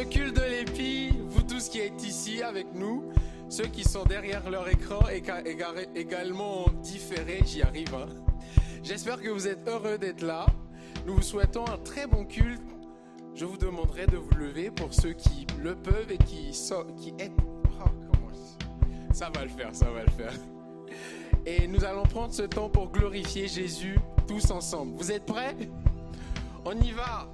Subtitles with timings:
[0.00, 3.12] ce culte de l'épi, vous tous qui êtes ici avec nous,
[3.50, 5.22] ceux qui sont derrière leur écran et
[5.94, 7.94] également différés, j'y arrive.
[7.94, 8.08] Hein.
[8.82, 10.46] J'espère que vous êtes heureux d'être là.
[11.06, 12.62] Nous vous souhaitons un très bon culte.
[13.34, 17.10] Je vous demanderai de vous lever pour ceux qui le peuvent et qui, sont, qui
[17.18, 17.40] aident.
[17.78, 18.32] Oh,
[19.12, 20.32] ça va le faire, ça va le faire.
[21.44, 24.96] Et nous allons prendre ce temps pour glorifier Jésus tous ensemble.
[24.96, 25.56] Vous êtes prêts?
[26.64, 27.28] On y va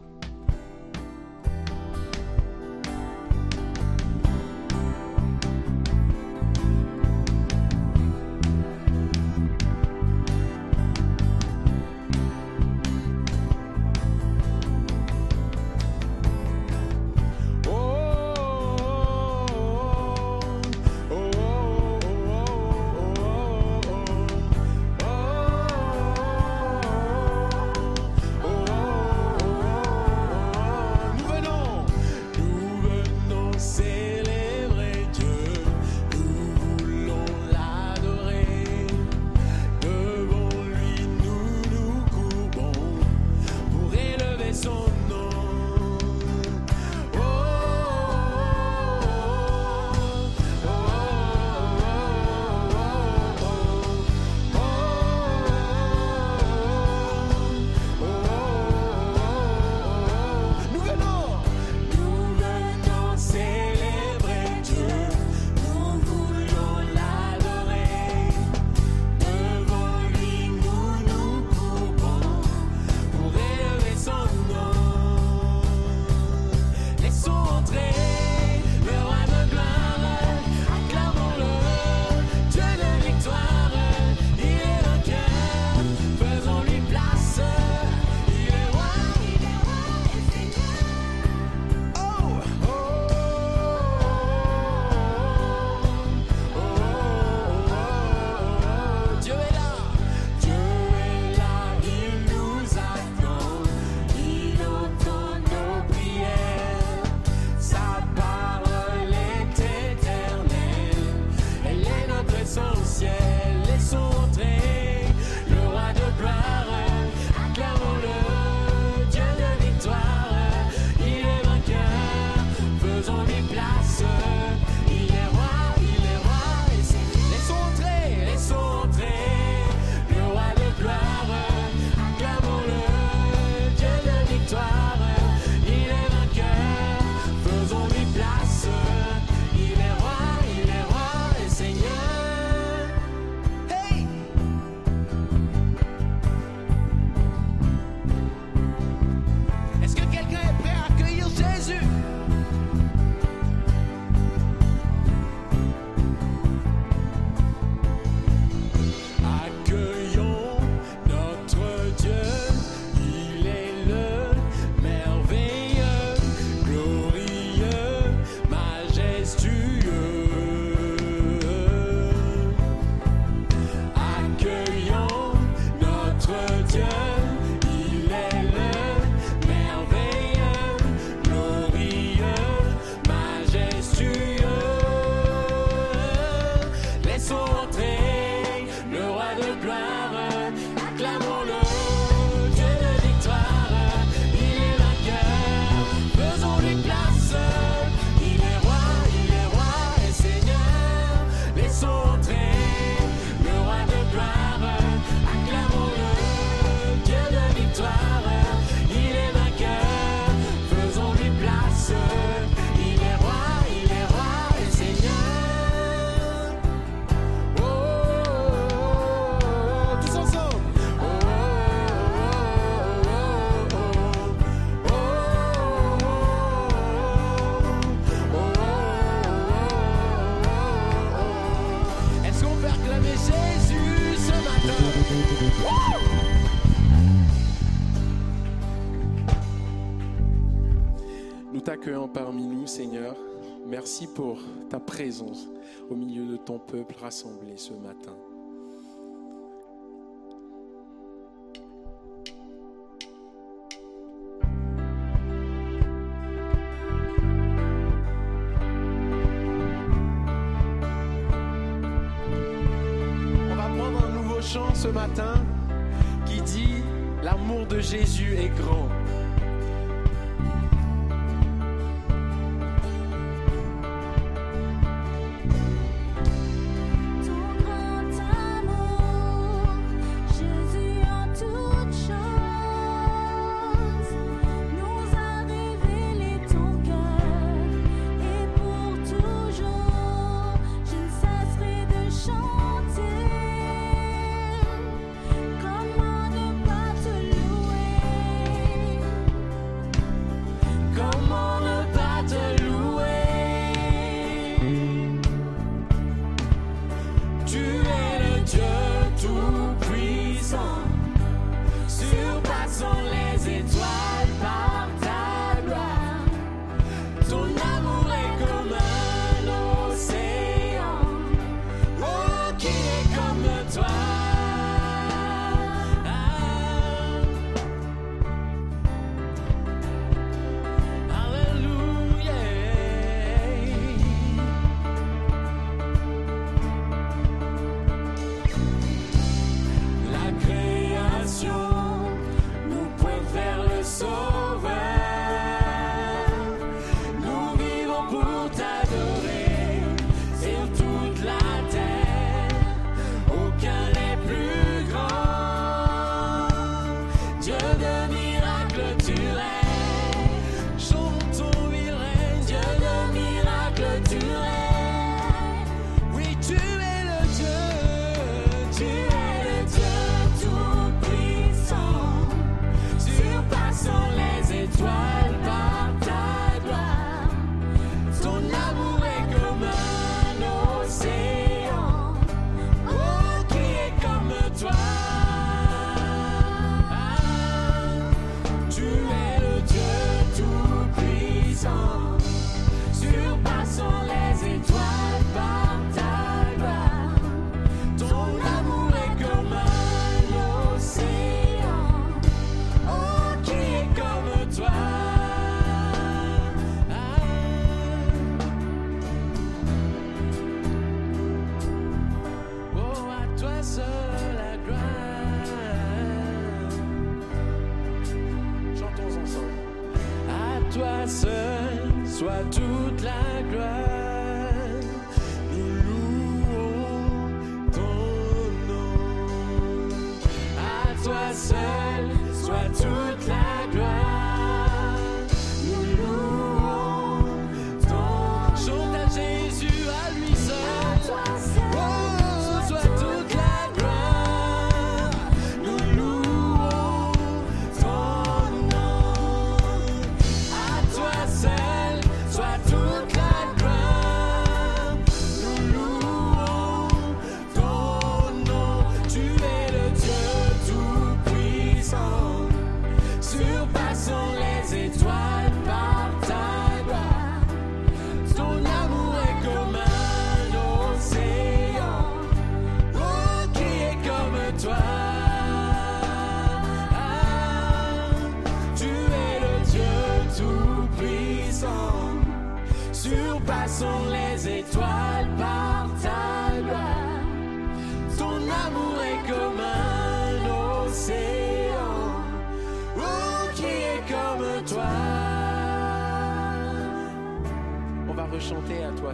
[243.68, 244.38] Merci pour
[244.70, 245.48] ta présence
[245.90, 248.16] au milieu de ton peuple rassemblé ce matin.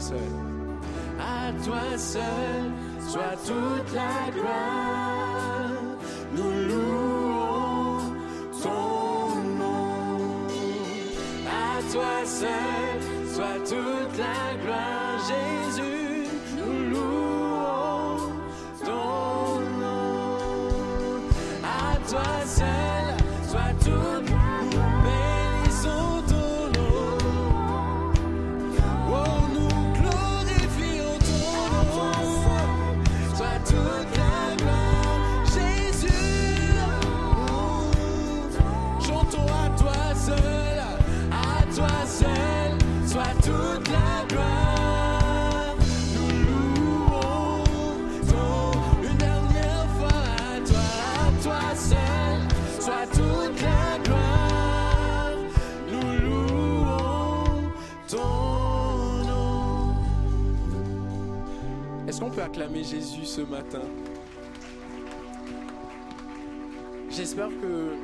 [0.01, 0.19] Seul.
[1.19, 2.73] À toi seul
[3.09, 5.71] soit toute la gloire.
[6.35, 7.99] Nous louons
[8.63, 10.47] ton nom.
[11.47, 13.01] À toi seul
[13.35, 16.29] soit toute la gloire, Jésus.
[16.57, 18.33] Nous louons
[18.85, 21.21] ton nom.
[21.63, 22.72] À toi seul
[62.53, 63.81] acclamer Jésus ce matin?
[67.09, 67.95] J'espère que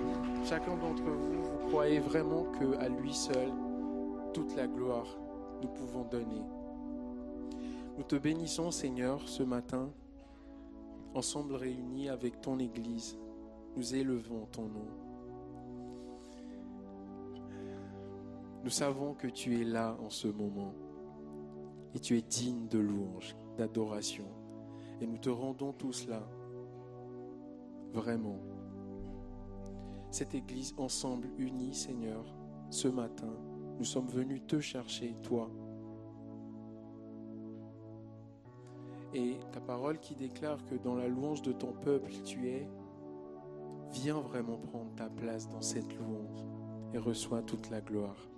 [0.42, 3.50] chacun d'entre vous, vous croyez vraiment que à lui seul,
[4.32, 5.06] toute la gloire
[5.60, 6.46] nous pouvons donner.
[7.98, 9.90] Nous te bénissons, Seigneur, ce matin,
[11.12, 13.18] ensemble réunis avec ton Église.
[13.76, 14.88] Nous élevons ton nom.
[18.64, 20.72] Nous savons que tu es là en ce moment
[21.94, 24.37] et tu es digne de louange, d'adoration.
[25.00, 26.22] Et nous te rendons tout cela,
[27.92, 28.38] vraiment.
[30.10, 32.24] Cette Église ensemble unie, Seigneur,
[32.70, 33.32] ce matin,
[33.78, 35.50] nous sommes venus te chercher, toi.
[39.14, 42.68] Et ta parole qui déclare que dans la louange de ton peuple, tu es,
[43.92, 46.44] viens vraiment prendre ta place dans cette louange
[46.92, 48.28] et reçois toute la gloire.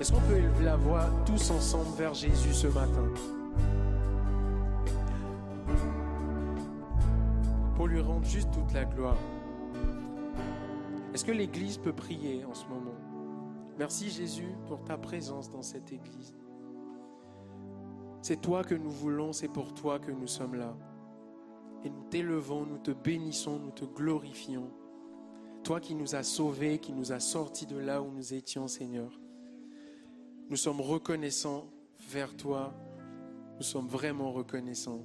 [0.00, 3.04] Est-ce qu'on peut élever la voix tous ensemble vers Jésus ce matin?
[7.74, 9.18] Pour lui rendre juste toute la gloire.
[11.12, 12.94] Est-ce que l'Église peut prier en ce moment?
[13.78, 16.34] Merci Jésus pour ta présence dans cette Église.
[18.22, 20.74] C'est toi que nous voulons, c'est pour toi que nous sommes là.
[21.84, 24.70] Et nous t'élevons, nous te bénissons, nous te glorifions.
[25.66, 29.10] Toi qui nous as sauvés, qui nous as sortis de là où nous étions, Seigneur.
[30.48, 31.64] Nous sommes reconnaissants
[32.08, 32.72] vers toi.
[33.56, 35.02] Nous sommes vraiment reconnaissants.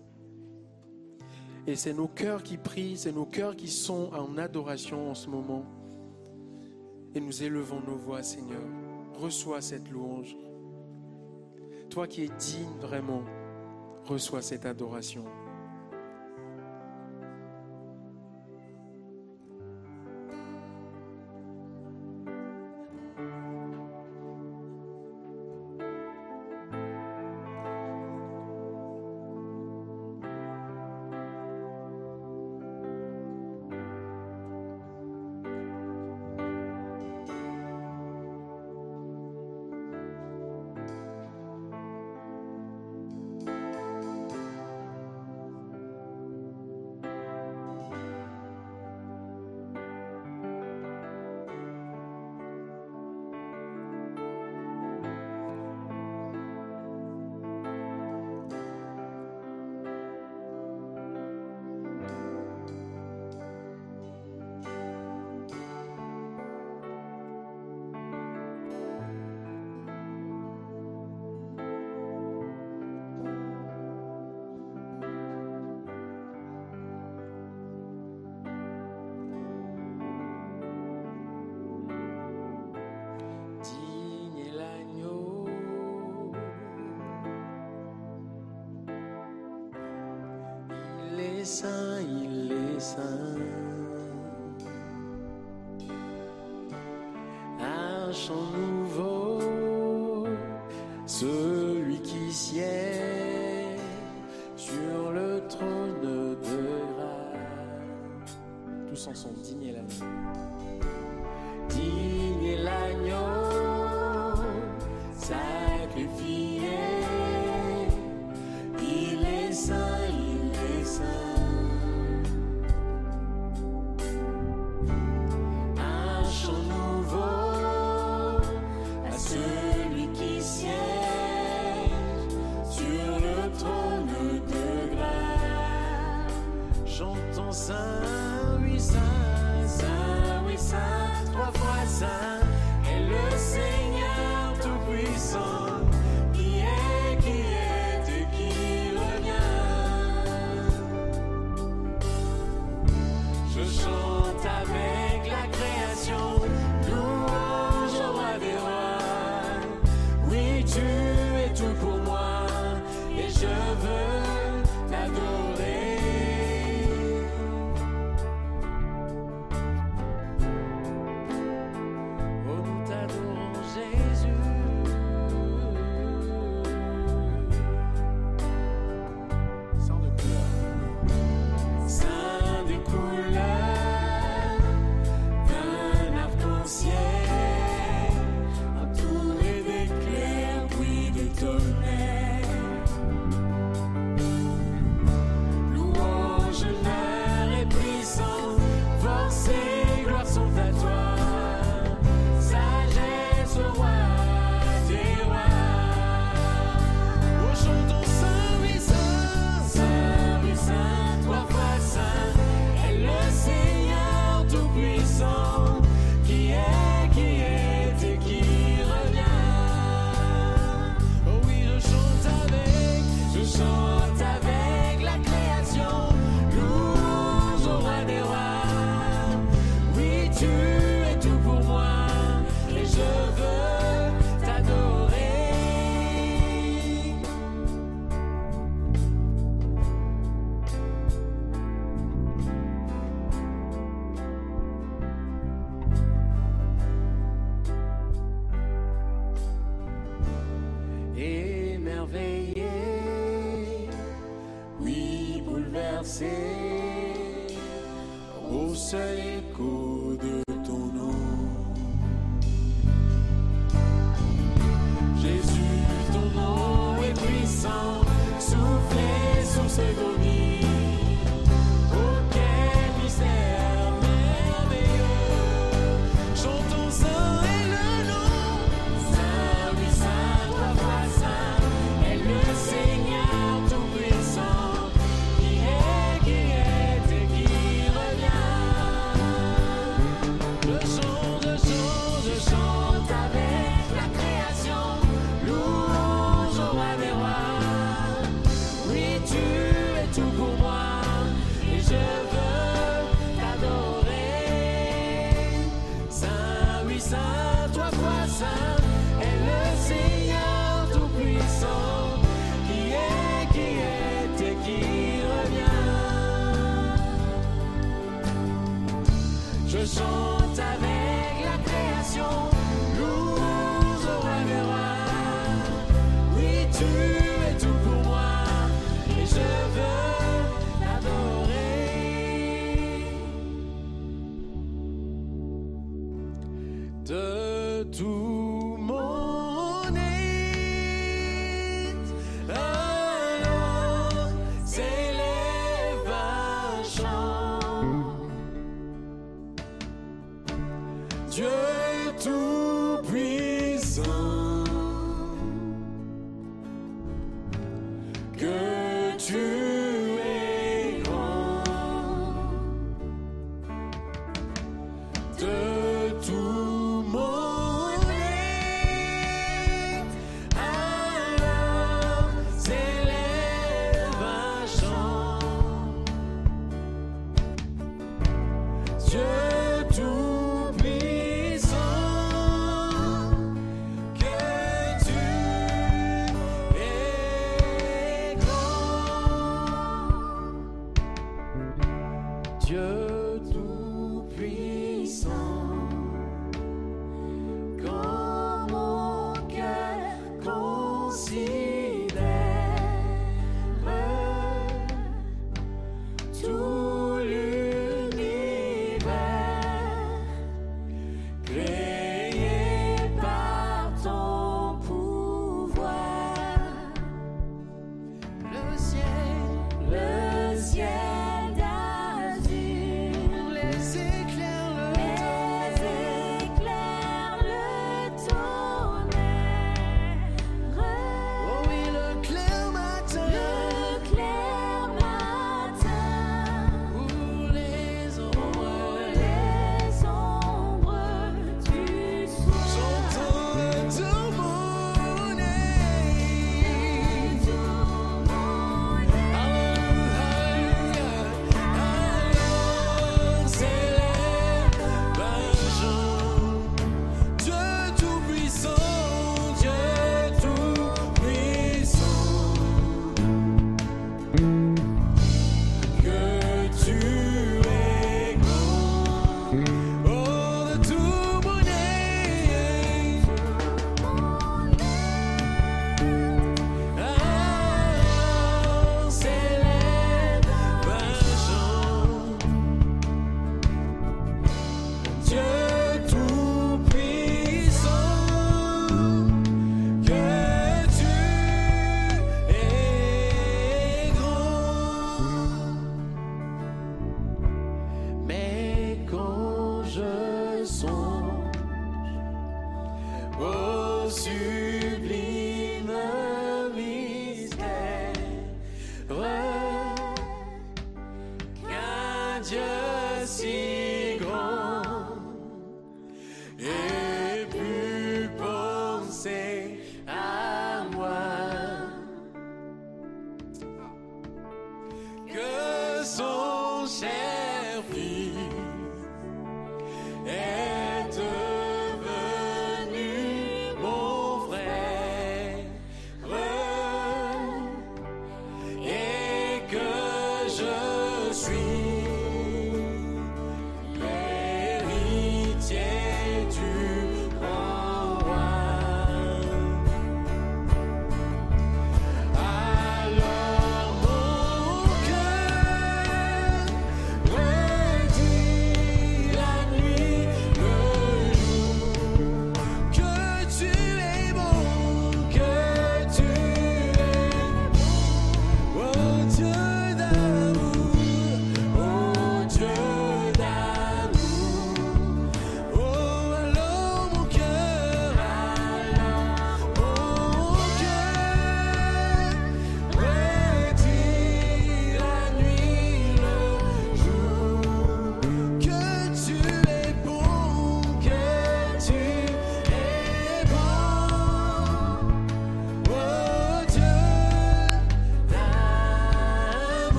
[1.65, 5.29] Et c'est nos cœurs qui prient, c'est nos cœurs qui sont en adoration en ce
[5.29, 5.65] moment.
[7.15, 8.61] Et nous élevons nos voix, Seigneur.
[9.15, 10.37] Reçois cette louange.
[11.89, 13.23] Toi qui es digne vraiment,
[14.05, 15.23] reçois cette adoration.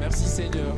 [0.00, 0.74] Merci Seigneur.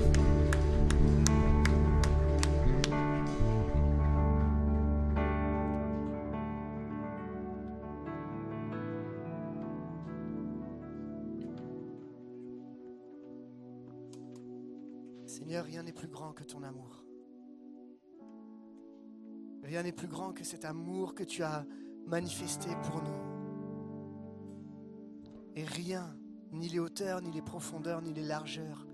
[15.26, 17.04] Seigneur, rien n'est plus grand que ton amour.
[19.62, 21.64] Rien n'est plus grand que cet amour que tu as
[22.08, 23.30] manifesté pour nous.
[25.54, 26.16] Et rien,
[26.52, 28.86] ni les hauteurs, ni les profondeurs, ni les largeurs,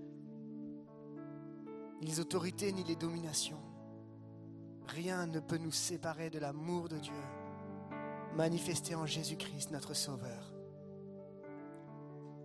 [2.01, 3.61] ni les autorités, ni les dominations,
[4.87, 7.13] rien ne peut nous séparer de l'amour de Dieu
[8.37, 10.53] manifesté en Jésus-Christ, notre Sauveur.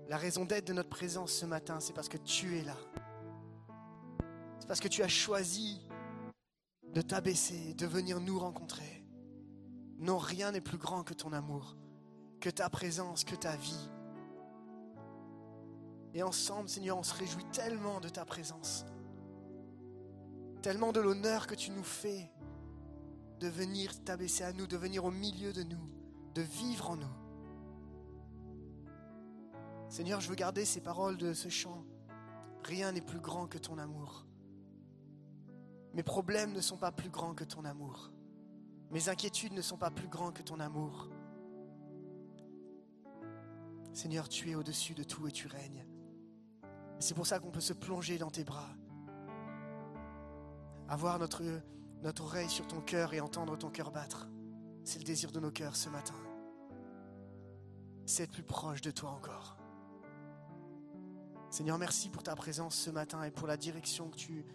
[0.09, 2.77] La raison d'être de notre présence ce matin, c'est parce que tu es là.
[4.59, 5.87] C'est parce que tu as choisi
[6.95, 9.05] de t'abaisser, de venir nous rencontrer.
[9.99, 11.77] Non, rien n'est plus grand que ton amour,
[12.41, 13.91] que ta présence, que ta vie.
[16.15, 18.85] Et ensemble, Seigneur, on se réjouit tellement de ta présence,
[20.61, 22.31] tellement de l'honneur que tu nous fais
[23.41, 25.91] de venir t'abaisser à nous, de venir au milieu de nous,
[26.35, 27.17] de vivre en nous.
[29.89, 31.85] Seigneur, je veux garder ces paroles de ce chant.
[32.65, 34.27] Rien n'est plus grand que ton amour.
[35.93, 38.13] Mes problèmes ne sont pas plus grands que ton amour.
[38.91, 41.11] Mes inquiétudes ne sont pas plus grands que ton amour.
[43.93, 45.85] Seigneur, tu es au-dessus de tout et tu règnes.
[47.03, 48.69] C'est pour ça qu'on peut se plonger dans tes bras,
[50.89, 51.43] avoir notre,
[52.01, 54.29] notre oreille sur ton cœur et entendre ton cœur battre.
[54.85, 56.15] C'est le désir de nos cœurs ce matin.
[58.07, 59.57] C'est être plus proche de toi encore.
[61.51, 64.47] Seigneur, merci pour ta présence ce matin et pour la direction que tu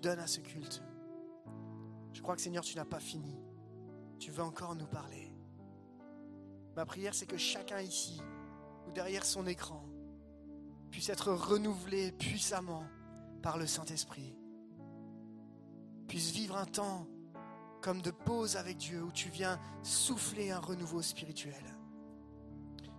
[0.00, 0.80] donnes à ce culte.
[2.12, 3.36] Je crois que Seigneur, tu n'as pas fini.
[4.20, 5.34] Tu veux encore nous parler.
[6.76, 8.22] Ma prière, c'est que chacun ici
[8.86, 9.84] ou derrière son écran
[10.94, 12.84] puisse être renouvelé puissamment
[13.42, 14.38] par le Saint-Esprit.
[16.06, 17.08] Puisse vivre un temps
[17.82, 21.64] comme de pause avec Dieu où tu viens souffler un renouveau spirituel.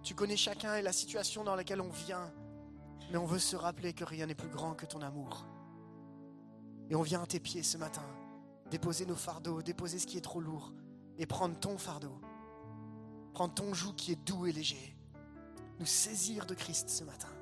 [0.03, 2.33] Tu connais chacun et la situation dans laquelle on vient,
[3.11, 5.47] mais on veut se rappeler que rien n'est plus grand que ton amour.
[6.89, 8.05] Et on vient à tes pieds ce matin,
[8.71, 10.73] déposer nos fardeaux, déposer ce qui est trop lourd
[11.17, 12.19] et prendre ton fardeau.
[13.33, 14.97] Prendre ton joug qui est doux et léger.
[15.79, 17.34] Nous saisir de Christ ce matin.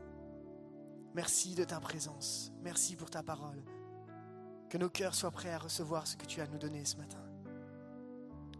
[1.13, 2.51] Merci de ta présence.
[2.61, 3.63] Merci pour ta parole.
[4.69, 7.23] Que nos cœurs soient prêts à recevoir ce que tu as nous donner ce matin.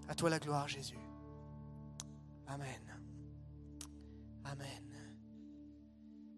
[0.08, 1.00] À toi la gloire, Jésus.
[2.46, 3.02] Amen.
[4.44, 4.94] Amen.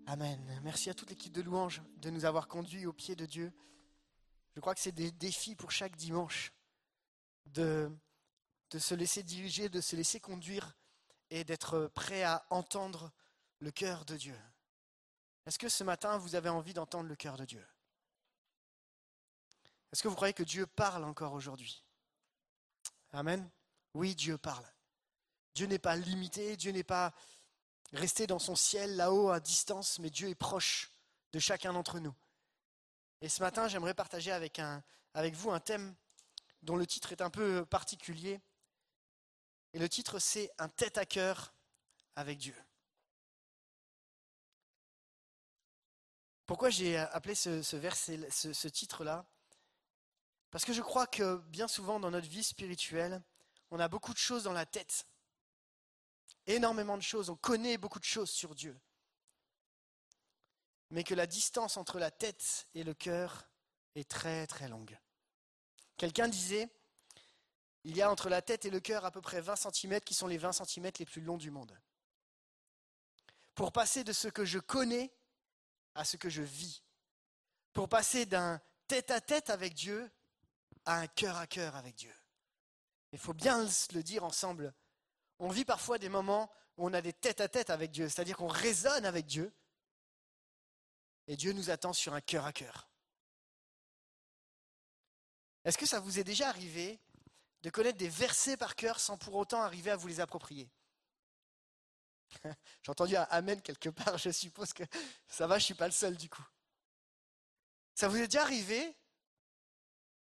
[0.08, 0.60] Amen.
[0.64, 3.52] Merci à toute l'équipe de louanges de nous avoir conduits au pied de Dieu.
[4.56, 6.54] Je crois que c'est des défis pour chaque dimanche
[7.48, 7.92] de,
[8.70, 10.78] de se laisser diriger, de se laisser conduire
[11.30, 13.12] et d'être prêt à entendre
[13.60, 14.36] le cœur de Dieu.
[15.46, 17.66] Est-ce que ce matin, vous avez envie d'entendre le cœur de Dieu?
[19.92, 21.84] Est-ce que vous croyez que Dieu parle encore aujourd'hui?
[23.14, 23.50] Amen.
[23.94, 24.66] Oui, Dieu parle.
[25.54, 27.14] Dieu n'est pas limité, Dieu n'est pas
[27.94, 30.92] resté dans son ciel là-haut à distance, mais Dieu est proche
[31.32, 32.14] de chacun d'entre nous.
[33.22, 34.60] Et ce matin, j'aimerais partager avec,
[35.14, 35.96] avec vous un thème
[36.62, 38.42] dont le titre est un peu particulier.
[39.74, 41.54] Et le titre, c'est Un tête à cœur
[42.16, 42.56] avec Dieu.
[46.46, 49.26] Pourquoi j'ai appelé ce, verset, ce, ce titre-là?
[50.52, 53.22] Parce que je crois que bien souvent dans notre vie spirituelle,
[53.72, 55.06] on a beaucoup de choses dans la tête.
[56.48, 57.30] Énormément de choses.
[57.30, 58.80] On connaît beaucoup de choses sur Dieu.
[60.92, 63.50] Mais que la distance entre la tête et le cœur
[63.96, 64.98] est très très longue.
[65.98, 66.70] Quelqu'un disait,
[67.84, 70.14] il y a entre la tête et le cœur à peu près 20 cm qui
[70.14, 71.78] sont les 20 cm les plus longs du monde.
[73.56, 75.12] Pour passer de ce que je connais
[75.96, 76.84] à ce que je vis.
[77.74, 80.10] Pour passer d'un tête-à-tête avec Dieu
[80.86, 82.14] à un cœur à cœur avec Dieu.
[83.12, 84.74] Il faut bien le dire ensemble.
[85.40, 89.06] On vit parfois des moments où on a des tête-à-tête avec Dieu, c'est-à-dire qu'on raisonne
[89.06, 89.54] avec Dieu.
[91.28, 92.90] Et Dieu nous attend sur un cœur à cœur.
[95.64, 97.00] Est-ce que ça vous est déjà arrivé
[97.64, 100.70] de connaître des versets par cœur sans pour autant arriver à vous les approprier?
[102.84, 104.84] J'ai entendu un Amen quelque part, je suppose que
[105.28, 106.46] ça va, je ne suis pas le seul du coup.
[107.94, 108.96] Ça vous est déjà arrivé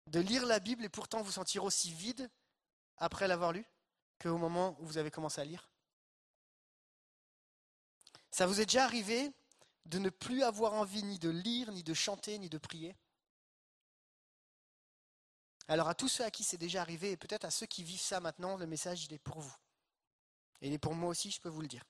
[0.08, 2.30] de lire la Bible et pourtant vous sentir aussi vide
[2.98, 3.64] après l'avoir lu
[4.20, 5.68] qu'au moment où vous avez commencé à lire?
[8.30, 9.32] Ça vous est déjà arrivé
[9.86, 12.96] de ne plus avoir envie ni de lire, ni de chanter, ni de prier?
[15.68, 18.00] Alors à tous ceux à qui c'est déjà arrivé, et peut-être à ceux qui vivent
[18.00, 19.56] ça maintenant, le message il est pour vous.
[20.60, 21.84] Et est pour moi aussi, je peux vous le dire.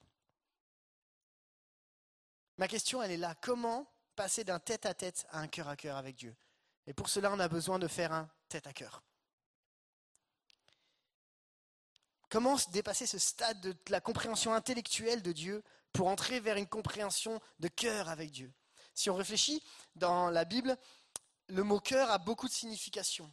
[2.59, 3.35] Ma question, elle est là.
[3.41, 6.35] Comment passer d'un tête-à-tête à un cœur à cœur avec Dieu?
[6.87, 9.03] Et pour cela, on a besoin de faire un tête à cœur.
[12.29, 15.63] Comment se dépasser ce stade de la compréhension intellectuelle de Dieu
[15.93, 18.53] pour entrer vers une compréhension de cœur avec Dieu?
[18.95, 19.63] Si on réfléchit,
[19.95, 20.77] dans la Bible,
[21.49, 23.33] le mot cœur a beaucoup de significations.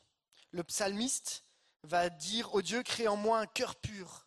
[0.52, 1.44] Le psalmiste
[1.84, 4.23] va dire au Dieu, crée en moi un cœur pur.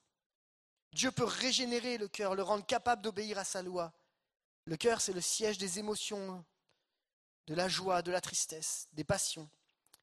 [0.96, 3.92] Dieu peut régénérer le cœur, le rendre capable d'obéir à sa loi.
[4.64, 6.42] Le cœur, c'est le siège des émotions,
[7.46, 9.50] de la joie, de la tristesse, des passions.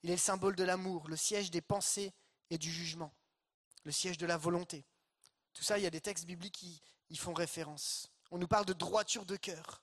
[0.04, 2.14] Il est le symbole de l'amour, le siège des pensées
[2.52, 3.12] et du jugement,
[3.86, 4.86] le siège de la volonté.
[5.54, 6.80] Tout ça, il y a des textes bibliques qui
[7.10, 8.12] y font référence.
[8.30, 9.82] On nous parle de droiture de cœur.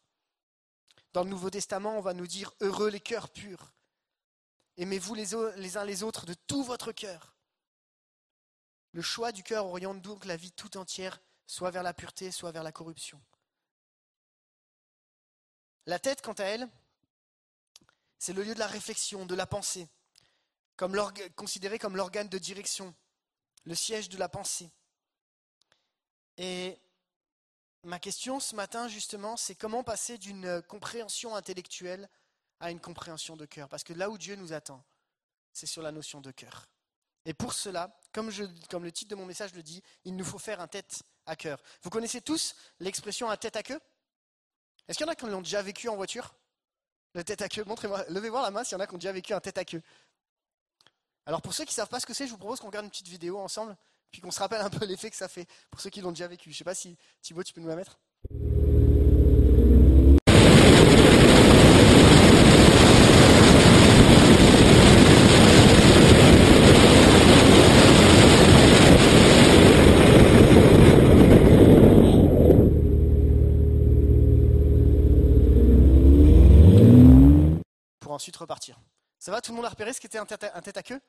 [1.12, 3.72] Dans le Nouveau Testament, on va nous dire heureux les cœurs purs.
[4.76, 7.34] Aimez-vous les, uns les autres de tout votre cœur.
[8.92, 12.50] Le choix du cœur oriente donc la vie tout entière, soit vers la pureté, soit
[12.50, 13.20] vers la corruption.
[15.86, 16.68] La tête, quant à elle,
[18.18, 19.88] c'est le lieu de la réflexion, de la pensée,
[20.76, 20.96] comme
[21.36, 22.94] considéré comme l'organe de direction,
[23.64, 24.70] le siège de la pensée.
[26.36, 26.78] Et
[27.84, 32.08] ma question ce matin, justement, c'est comment passer d'une compréhension intellectuelle
[32.60, 33.68] à une compréhension de cœur?
[33.68, 34.84] Parce que là où Dieu nous attend,
[35.52, 36.68] c'est sur la notion de cœur.
[37.26, 40.60] Et pour cela, comme, le titre de mon message le dit, il nous faut faire
[40.60, 41.60] un tête à cœur.
[41.82, 43.78] Vous connaissez tous l'expression un tête à queue?
[44.88, 46.34] Est-ce qu'il y en a qui l'ont déjà vécu en voiture?
[47.14, 48.98] Le tête à queue, montrez-moi, levez voir la main s'il y en a qui ont
[48.98, 49.82] déjà vécu un tête à queue.
[51.26, 52.84] Alors pour ceux qui ne savent pas ce que c'est, je vous propose qu'on regarde
[52.84, 53.76] une petite vidéo ensemble,
[54.10, 56.26] puis qu'on se rappelle un peu l'effet que ça fait pour ceux qui l'ont déjà
[56.26, 56.50] vécu.
[56.50, 57.98] Je ne sais pas si Thibaut, tu peux nous la mettre
[78.00, 78.80] pour ensuite repartir.
[79.30, 80.82] Ça va Tout le monde a repéré ce qu'était un tête à, un tête à
[80.82, 81.00] queue?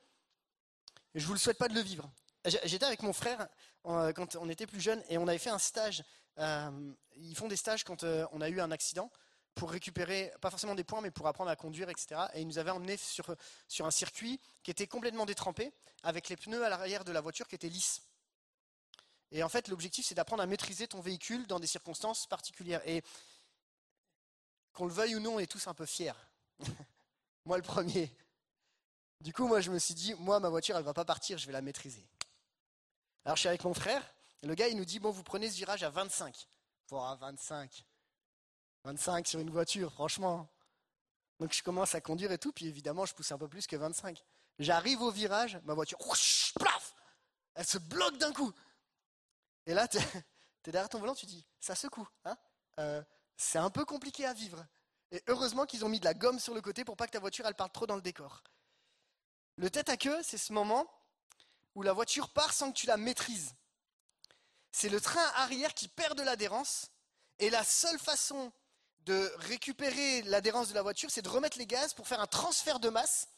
[1.12, 2.08] Et Je vous le souhaite pas de le vivre.
[2.44, 3.48] J'étais avec mon frère
[3.86, 6.04] euh, quand on était plus jeune et on avait fait un stage.
[6.38, 9.10] euh, ils font des stages quand euh, on a eu un accident
[9.56, 12.20] pour récupérer, pas forcément des points, mais pour apprendre à conduire, etc.
[12.34, 13.34] Et ils nous avaient emmenés sur,
[13.66, 15.72] sur un circuit qui était complètement détrempé,
[16.04, 18.02] avec les pneus à l'arrière de la voiture qui étaient lisses.
[19.32, 22.86] Et en fait, l'objectif, c'est d'apprendre à maîtriser ton véhicule dans des circonstances particulières.
[22.86, 23.02] Et
[24.74, 26.12] qu'on le veuille ou non, on est tous un peu fiers.
[27.44, 28.14] moi, le premier.
[29.20, 31.46] Du coup, moi, je me suis dit, moi, ma voiture, elle va pas partir, je
[31.46, 32.06] vais la maîtriser.
[33.24, 34.02] Alors, je suis avec mon frère,
[34.42, 36.46] et le gars, il nous dit, bon, vous prenez ce virage à 25.
[36.88, 37.84] Bon, à 25.
[38.84, 40.48] 25 sur une voiture, franchement.
[41.38, 43.76] Donc, je commence à conduire et tout, puis évidemment, je pousse un peu plus que
[43.76, 44.22] 25.
[44.58, 46.94] J'arrive au virage, ma voiture, whoosh, plaf,
[47.54, 48.52] elle se bloque d'un coup.
[49.66, 50.00] Et là, tu es,
[50.64, 52.08] derrière ton volant, tu dis, ça secoue.
[52.24, 52.36] Hein
[52.78, 53.02] Euh,
[53.36, 54.64] c'est un peu compliqué à vivre.
[55.12, 57.20] Et heureusement qu'ils ont mis de la gomme sur le côté pour pas que ta
[57.20, 58.42] voiture elle parte trop dans le décor.
[59.56, 60.90] Le tête à queue, c'est ce moment
[61.74, 63.54] où la voiture part sans que tu la maîtrises.
[64.72, 66.86] C'est le train arrière qui perd de l'adhérence
[67.38, 68.52] et la seule façon
[69.00, 72.80] de récupérer l'adhérence de la voiture, c'est de remettre les gaz pour faire un transfert
[72.80, 73.28] de masse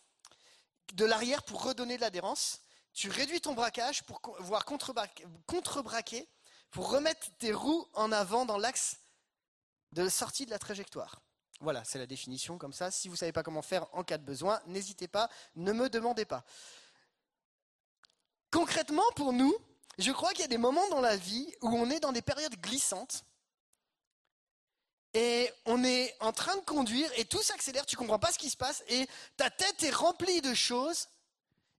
[0.92, 2.60] de l'arrière pour redonner de l'adhérence.
[2.92, 5.08] Tu réduis ton braquage pour contrebra-
[5.46, 6.28] contrebraquer
[6.70, 8.98] pour remettre tes roues en avant dans l'axe
[9.92, 11.23] de sortie de la trajectoire.
[11.60, 12.90] Voilà, c'est la définition comme ça.
[12.90, 15.88] Si vous ne savez pas comment faire en cas de besoin, n'hésitez pas, ne me
[15.88, 16.44] demandez pas.
[18.50, 19.54] Concrètement, pour nous,
[19.98, 22.22] je crois qu'il y a des moments dans la vie où on est dans des
[22.22, 23.24] périodes glissantes
[25.12, 28.50] et on est en train de conduire et tout s'accélère, tu comprends pas ce qui
[28.50, 31.08] se passe et ta tête est remplie de choses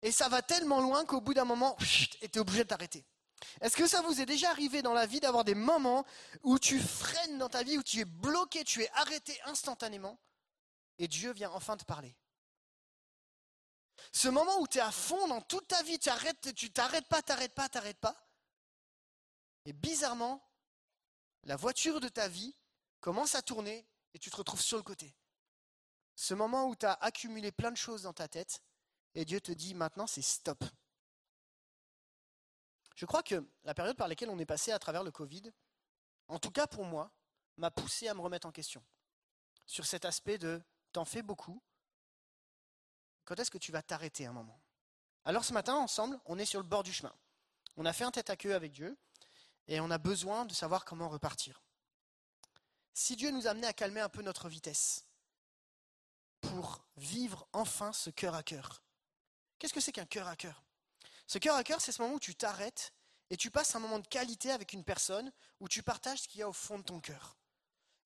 [0.02, 3.06] et ça va tellement loin qu'au bout d'un moment, tu es obligé de t'arrêter.
[3.62, 6.06] Est-ce que ça vous est déjà arrivé dans la vie d'avoir des moments
[6.44, 10.20] où tu freines dans ta vie, où tu es bloqué, tu es arrêté instantanément
[10.98, 12.16] et Dieu vient enfin te parler?
[14.12, 17.08] Ce moment où tu es à fond dans toute ta vie, tu arrêtes, tu t'arrêtes
[17.08, 18.16] pas, t'arrêtes pas, t'arrêtes pas.
[19.66, 20.44] Et bizarrement,
[21.44, 22.56] la voiture de ta vie
[23.00, 25.16] commence à tourner et tu te retrouves sur le côté.
[26.16, 28.62] Ce moment où tu as accumulé plein de choses dans ta tête
[29.16, 30.64] et Dieu te dit maintenant c'est stop.
[32.96, 35.52] Je crois que la période par laquelle on est passé à travers le Covid,
[36.28, 37.12] en tout cas pour moi,
[37.58, 38.84] m'a poussé à me remettre en question
[39.66, 41.62] sur cet aspect de t'en fais beaucoup,
[43.26, 44.60] quand est-ce que tu vas t'arrêter un moment?
[45.26, 47.14] Alors ce matin, ensemble, on est sur le bord du chemin.
[47.78, 48.98] On a fait un tête à queue avec Dieu
[49.68, 51.64] et on a besoin de savoir comment repartir.
[52.94, 55.06] Si Dieu nous amenait à calmer un peu notre vitesse
[56.40, 58.84] pour vivre enfin ce cœur à cœur,
[59.58, 60.64] qu'est-ce que c'est qu'un cœur à cœur?
[61.28, 62.94] Ce cœur à cœur, c'est ce moment où tu t'arrêtes
[63.30, 66.40] et tu passes un moment de qualité avec une personne où tu partages ce qu'il
[66.40, 67.38] y a au fond de ton cœur.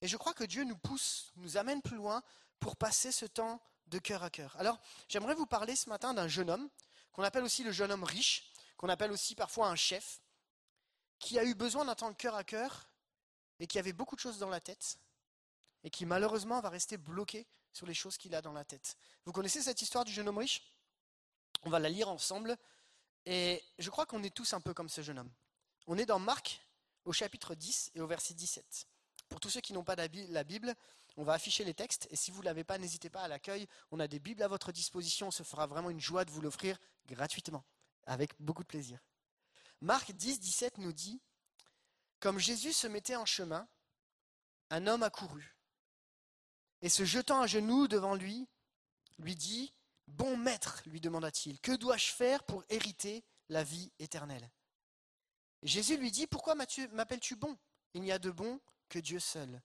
[0.01, 2.23] Et je crois que Dieu nous pousse, nous amène plus loin
[2.59, 4.55] pour passer ce temps de cœur à cœur.
[4.57, 6.69] Alors, j'aimerais vous parler ce matin d'un jeune homme,
[7.11, 10.21] qu'on appelle aussi le jeune homme riche, qu'on appelle aussi parfois un chef,
[11.17, 12.89] qui a eu besoin d'un temps de cœur à cœur
[13.59, 14.99] et qui avait beaucoup de choses dans la tête
[15.83, 18.95] et qui malheureusement va rester bloqué sur les choses qu'il a dans la tête.
[19.25, 20.73] Vous connaissez cette histoire du jeune homme riche?
[21.63, 22.57] On va la lire ensemble
[23.25, 25.31] et je crois qu'on est tous un peu comme ce jeune homme.
[25.87, 26.61] On est dans Marc
[27.05, 28.87] au chapitre 10 et au verset 17.
[29.29, 30.73] Pour tous ceux qui n'ont pas la Bi- la Bible,
[31.17, 33.67] on va afficher les textes et si vous ne l'avez pas, n'hésitez pas à l'accueil.
[33.91, 35.27] On a des Bibles à votre disposition.
[35.27, 37.63] On se fera vraiment une joie de vous l'offrir gratuitement,
[38.05, 38.99] avec beaucoup de plaisir.
[39.81, 41.21] Marc 10, 17 nous dit
[42.19, 43.67] Comme Jésus se mettait en chemin,
[44.71, 45.55] un homme accourut
[46.81, 48.47] et se jetant à genoux devant lui,
[49.17, 49.73] lui dit
[50.09, 54.49] Bon maître, lui demanda-t-il, que dois-je faire pour hériter la vie éternelle?
[55.63, 57.57] Jésus lui dit Pourquoi m'appelles-tu bon?
[57.93, 59.61] Il n'y a de bon que Dieu seul.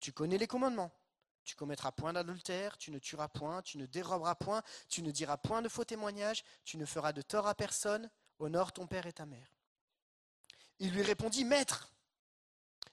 [0.00, 0.92] Tu connais les commandements.
[1.44, 5.38] Tu commettras point d'adultère, tu ne tueras point, tu ne déroberas point, tu ne diras
[5.38, 9.12] point de faux témoignages, tu ne feras de tort à personne, honore ton père et
[9.12, 9.56] ta mère.
[10.78, 11.90] Il lui répondit Maître,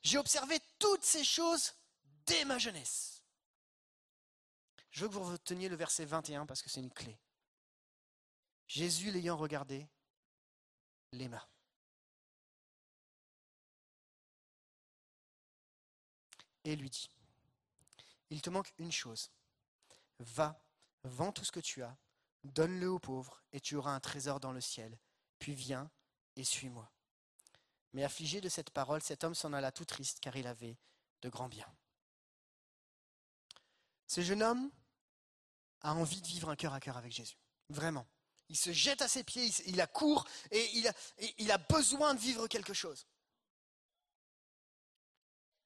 [0.04, 1.74] j'ai observé toutes ces choses
[2.26, 3.15] dès ma jeunesse.
[4.96, 7.20] Je veux que vous reteniez le verset 21 parce que c'est une clé.
[8.66, 9.90] Jésus l'ayant regardé,
[11.12, 11.46] l'aima.
[16.64, 17.10] Et lui dit,
[18.30, 19.32] il te manque une chose.
[20.20, 20.64] Va,
[21.04, 21.98] vends tout ce que tu as,
[22.46, 24.98] donne-le aux pauvres, et tu auras un trésor dans le ciel.
[25.40, 25.92] Puis viens
[26.38, 26.90] et suis-moi.
[27.92, 30.78] Mais affligé de cette parole, cet homme s'en alla tout triste, car il avait
[31.22, 31.76] de grands biens.
[34.08, 34.72] Ce jeune homme
[35.82, 37.38] a envie de vivre un cœur à cœur avec Jésus.
[37.70, 38.06] Vraiment.
[38.50, 40.88] Il se jette à ses pieds, il, il accourt et il
[41.50, 43.08] a, a besoin de vivre quelque chose.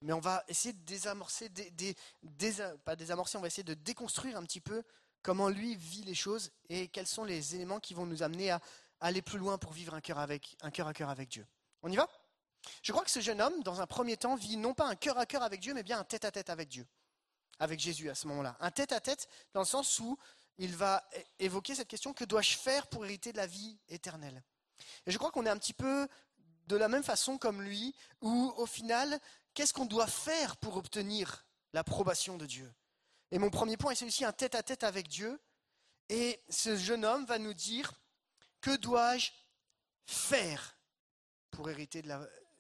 [0.02, 3.74] Mais on va essayer de désamorcer, dé- dé- désa- pas désamorcer, on va essayer de
[3.74, 4.84] déconstruire un petit peu
[5.22, 8.62] comment lui vit les choses et quels sont les éléments qui vont nous amener à
[9.02, 11.46] aller plus loin pour vivre un cœur, avec, un cœur à cœur avec Dieu.
[11.82, 12.08] On y va?
[12.82, 15.18] Je crois que ce jeune homme, dans un premier temps, vit non pas un cœur
[15.18, 16.88] à cœur avec Dieu, mais bien un tête à tête avec Dieu,
[17.58, 18.56] avec Jésus à ce moment-là.
[18.60, 20.18] Un tête à tête dans le sens où
[20.58, 21.08] il va
[21.40, 24.44] évoquer cette question que dois-je faire pour hériter de la vie éternelle?
[25.06, 26.08] Et je crois qu'on est un petit peu
[26.68, 29.20] de la même façon comme lui, où au final,
[29.54, 32.72] qu'est-ce qu'on doit faire pour obtenir l'approbation de Dieu?
[33.32, 35.40] Et mon premier point est celui-ci, un tête à tête avec Dieu.
[36.10, 37.94] Et ce jeune homme va nous dire,
[38.62, 39.32] que dois-je
[40.06, 40.78] faire
[41.52, 42.10] pour hériter de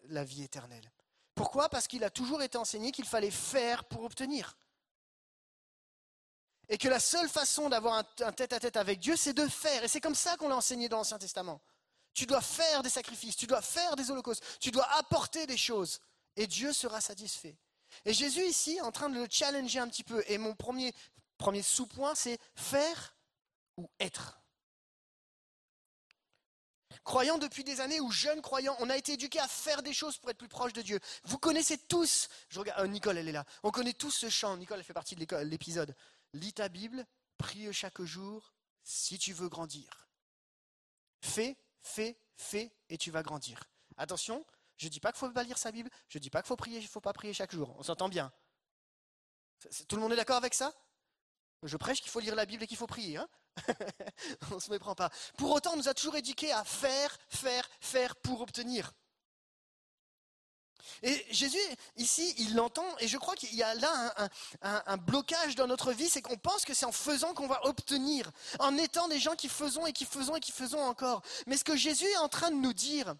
[0.06, 0.92] la vie éternelle?
[1.36, 1.70] Pourquoi?
[1.70, 4.58] Parce qu'il a toujours été enseigné qu'il fallait faire pour obtenir.
[6.70, 9.84] Et que la seule façon d'avoir un, tête-à-tête avec Dieu, c'est de faire.
[9.84, 11.61] Et c'est comme ça qu'on l'a enseigné dans l'Ancien Testament.
[12.13, 15.99] Tu dois faire des sacrifices, tu dois faire des holocaustes, tu dois apporter des choses.
[16.36, 17.57] Et Dieu sera satisfait.
[18.05, 20.24] Et Jésus ici, en train de le challenger un petit peu.
[20.28, 20.93] Et mon premier,
[21.38, 23.15] premier sous-point, c'est faire
[23.78, 24.39] ou être.
[27.03, 30.17] Croyant depuis des années ou jeunes croyants, on a été éduqués à faire des choses
[30.17, 30.99] pour être plus proche de Dieu.
[31.24, 33.45] Vous connaissez tous, je regarde, euh, Nicole, elle est là.
[33.63, 34.55] On connaît tous ce chant.
[34.57, 35.95] Nicole, elle fait partie de l'épisode.
[36.34, 37.06] Lis ta Bible,
[37.38, 38.54] prie chaque jour,
[38.84, 40.10] si tu veux grandir.
[41.22, 43.64] Fais, fais, fais, et tu vas grandir.
[43.98, 44.46] Attention,
[44.78, 46.42] je ne dis pas qu'il ne faut pas lire sa Bible, je ne dis pas
[46.42, 47.76] qu'il faut prier, il faut pas prier chaque jour.
[47.78, 48.32] On s'entend bien.
[49.88, 50.74] Tout le monde est d'accord avec ça?
[51.64, 53.18] Je prêche qu'il faut lire la Bible et qu'il faut prier.
[53.18, 53.28] Hein?
[54.52, 55.10] On ne se méprend pas.
[55.38, 58.94] Pour autant, on nous a toujours éduqués à faire, faire, faire pour obtenir.
[61.04, 61.58] Et Jésus,
[61.98, 64.30] ici, il l'entend, et je crois qu'il y a là
[64.62, 68.32] un, blocage dans notre vie, c'est qu'on pense que c'est en faisant qu'on va obtenir,
[68.60, 71.22] en étant des gens qui faisons et qui faisons et qui faisons encore.
[71.48, 73.16] Mais ce que Jésus est en train de nous dire,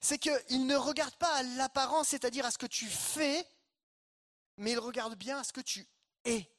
[0.00, 3.46] c'est qu'il ne regarde pas à l'apparence, c'est-à-dire à ce que tu fais,
[4.56, 5.86] mais il regarde bien à ce que tu
[6.24, 6.50] es.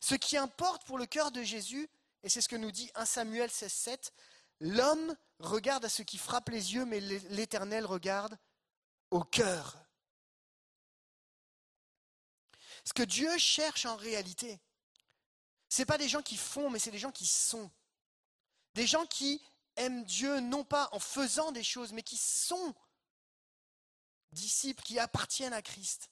[0.00, 1.88] Ce qui importe pour le cœur de Jésus,
[2.22, 4.10] et c'est ce que nous dit 1 Samuel 16,7,
[4.60, 8.36] l'homme regarde à ce qui frappe les yeux, mais l'Éternel regarde
[9.10, 9.76] au cœur.
[12.84, 14.60] Ce que Dieu cherche en réalité,
[15.68, 17.70] ce n'est pas des gens qui font, mais c'est des gens qui sont.
[18.74, 19.42] Des gens qui
[19.76, 22.74] aiment Dieu non pas en faisant des choses, mais qui sont
[24.32, 26.10] disciples, qui appartiennent à Christ.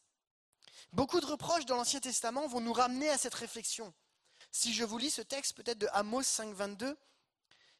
[0.92, 3.92] Beaucoup de reproches dans l'Ancien Testament vont nous ramener à cette réflexion.
[4.50, 6.96] Si je vous lis ce texte peut-être de Amos 5, 22,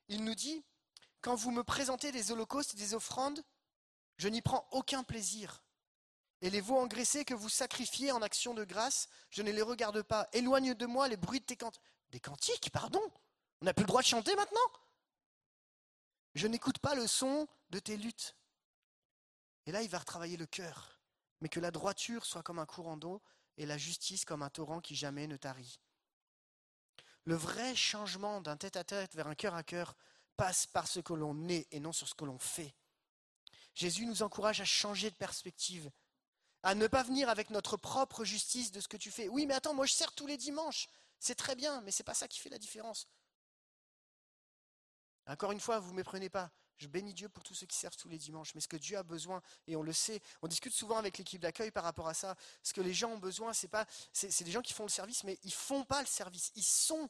[0.09, 0.65] il nous dit
[1.21, 3.43] Quand vous me présentez des holocaustes et des offrandes,
[4.19, 5.63] je n'y prends aucun plaisir.
[6.41, 10.03] Et les veaux engraissés que vous sacrifiez en action de grâce, je ne les regarde
[10.03, 10.29] pas.
[10.33, 11.83] Éloigne de moi les bruits de tes cantiques.
[12.11, 13.03] Des cantiques, pardon
[13.61, 14.61] On n'a plus le droit de chanter maintenant
[16.35, 18.37] Je n'écoute pas le son de tes luttes.
[19.67, 21.01] Et là, il va retravailler le cœur.
[21.41, 23.23] mais que la droiture soit comme un courant d'eau
[23.59, 25.79] et la justice comme un torrent qui jamais ne tarit.
[27.25, 29.95] Le vrai changement d'un tête-à-tête vers un cœur à cœur
[30.37, 32.75] passe par ce que l'on est et non sur ce que l'on fait.
[33.79, 35.89] Jésus nous encourage à changer de perspective,
[36.65, 39.29] à ne pas venir avec notre propre justice de ce que tu fais.
[39.29, 40.89] Oui, mais attends, moi je sers tous les dimanches.
[41.21, 43.07] C'est très bien, mais c'est pas ça qui fait la différence.
[45.29, 46.51] Encore une fois, vous ne méprenez pas.
[46.79, 48.53] Je bénis Dieu pour tous ceux qui servent tous les dimanches.
[48.57, 51.41] Mais ce que Dieu a besoin, et on le sait, on discute souvent avec l'équipe
[51.41, 52.35] d'accueil par rapport à ça.
[52.65, 55.23] Ce que les gens ont besoin, c'est pas, c'est, des gens qui font le service,
[55.23, 56.51] mais ils font pas le service.
[56.57, 57.09] Ils sont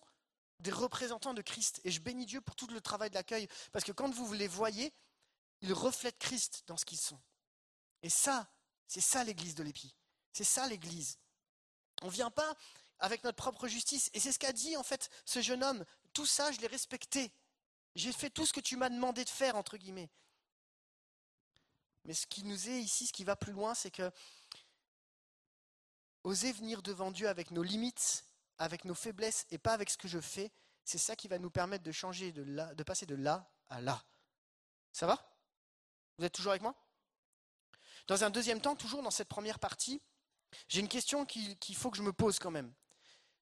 [0.60, 1.80] des représentants de Christ.
[1.84, 4.48] Et je bénis Dieu pour tout le travail de l'accueil, parce que quand vous les
[4.48, 4.92] voyez,
[5.60, 7.20] ils reflètent Christ dans ce qu'ils sont.
[8.02, 8.48] Et ça,
[8.86, 9.94] c'est ça l'Église de l'Épi.
[10.32, 11.18] C'est ça l'Église.
[12.02, 12.56] On ne vient pas
[13.00, 14.10] avec notre propre justice.
[14.14, 15.84] Et c'est ce qu'a dit en fait ce jeune homme.
[16.12, 17.32] Tout ça, je l'ai respecté.
[17.94, 20.10] J'ai fait tout ce que tu m'as demandé de faire, entre guillemets.
[22.04, 24.10] Mais ce qui nous est ici, ce qui va plus loin, c'est que
[26.24, 28.24] oser venir devant Dieu avec nos limites,
[28.58, 30.52] avec nos faiblesses et pas avec ce que je fais,
[30.84, 33.80] c'est ça qui va nous permettre de changer, de, là, de passer de là à
[33.80, 34.02] là.
[34.92, 35.37] Ça va?
[36.18, 36.74] Vous êtes toujours avec moi?
[38.08, 40.02] Dans un deuxième temps, toujours dans cette première partie,
[40.66, 42.72] j'ai une question qu'il faut que je me pose quand même.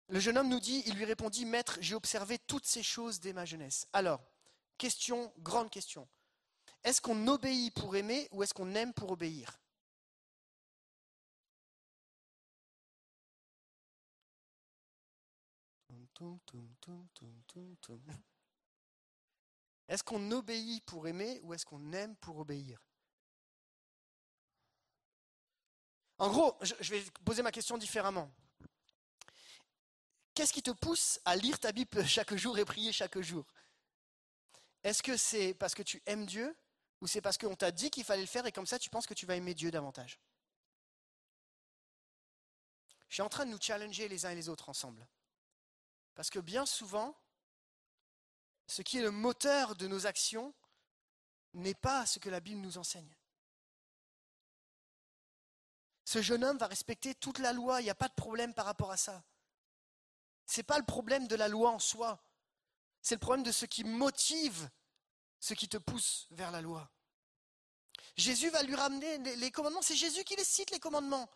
[0.09, 3.33] Le jeune homme nous dit, il lui répondit, Maître, j'ai observé toutes ces choses dès
[3.33, 3.87] ma jeunesse.
[3.93, 4.21] Alors,
[4.79, 6.07] question, grande question.
[6.85, 9.59] Est-ce qu'on obéit pour aimer ou est-ce qu'on aime pour obéir?
[19.89, 22.83] Est-ce qu'on obéit pour aimer ou est-ce qu'on aime pour obéir?
[26.19, 28.31] En gros, je vais poser ma question différemment.
[30.35, 33.47] Qu'est-ce qui te pousse à lire ta Bible chaque jour et prier chaque jour?
[34.83, 36.57] Est-ce que c'est parce que tu aimes Dieu
[37.01, 39.07] ou c'est parce qu'on t'a dit qu'il fallait le faire et comme ça tu penses
[39.07, 40.21] que tu vas aimer Dieu davantage?
[43.09, 45.07] Je suis en train de nous challenger les uns et les autres ensemble.
[46.15, 47.17] Parce que bien souvent,
[48.67, 50.55] ce qui est le moteur de nos actions
[51.55, 53.15] n'est pas ce que la Bible nous enseigne.
[56.05, 58.65] Ce jeune homme va respecter toute la loi, il n'y a pas de problème par
[58.65, 59.25] rapport à ça.
[60.47, 62.25] Ce n'est pas le problème de la loi en soi,
[63.03, 64.71] c'est le problème de ce qui motive
[65.41, 66.91] ce qui te pousse vers la loi.
[68.17, 71.31] Jésus va lui ramener les- commandements, c'est Jésus qui les cite, les commandements.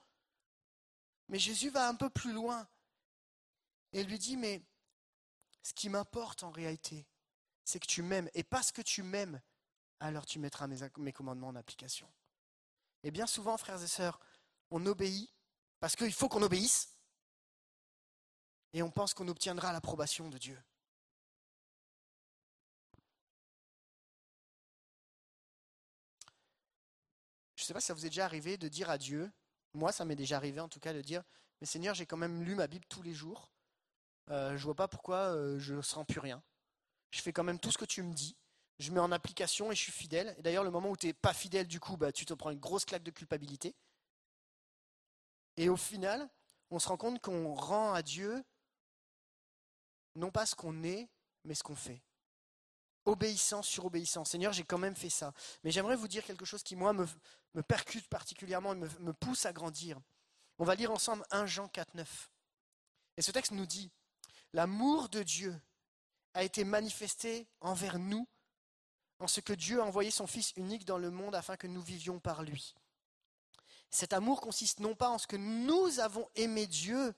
[1.29, 2.67] Mais Jésus va un peu plus loin
[3.93, 4.63] et lui dit, mais
[5.63, 7.07] ce qui m'importe en réalité,
[7.71, 8.29] c'est que tu m'aimes.
[8.35, 9.41] Et parce que tu m'aimes,
[10.01, 12.09] alors tu mettras mes, commandements en application.
[13.03, 14.21] Et bien souvent, frères et sœurs,
[14.71, 15.31] on obéit
[15.79, 16.97] parce qu'il faut qu'on obéisse.
[18.73, 20.61] Et on pense qu'on obtiendra l'approbation de Dieu.
[27.57, 29.31] Je ne sais pas si ça vous est déjà arrivé de dire à Dieu,
[29.75, 31.23] moi ça m'est déjà arrivé en tout cas de dire,
[31.61, 33.51] mais Seigneur, j'ai quand même lu ma Bible tous les jours,
[34.31, 36.43] euh, je vois pas pourquoi euh, je ne sens plus rien.
[37.11, 38.37] Je fais quand même tout ce que tu me dis,
[38.81, 40.35] je mets en application et je suis fidèle.
[40.39, 42.51] Et d'ailleurs, le moment où tu n'es pas fidèle, du coup, bah, tu te prends
[42.51, 43.75] une grosse claque de culpabilité.
[45.57, 46.29] Et au final,
[46.71, 48.43] on se rend compte qu'on rend à Dieu
[50.17, 51.09] non pas ce qu'on est,
[51.45, 52.03] mais ce qu'on fait.
[53.05, 54.31] Obéissance sur obéissance.
[54.31, 55.33] Seigneur, j'ai quand même fait ça.
[55.63, 57.07] Mais j'aimerais vous dire quelque chose qui, moi, me,
[57.63, 60.01] percute particulièrement et me, me pousse à grandir.
[60.59, 62.31] On va lire ensemble 1 Jean 4, 9.
[63.17, 63.91] Et ce texte nous dit,
[64.53, 65.61] l'amour de Dieu
[66.35, 68.27] a été manifesté envers nous
[69.19, 71.83] en ce que Dieu a envoyé son Fils unique dans le monde afin que nous
[71.83, 72.75] vivions par lui.
[73.91, 77.15] Cet amour consiste non pas en ce que nous avons aimé Dieu,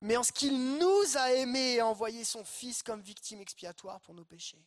[0.00, 4.00] mais en ce qu'il nous a aimés et a envoyé son Fils comme victime expiatoire
[4.00, 4.64] pour nos péchés.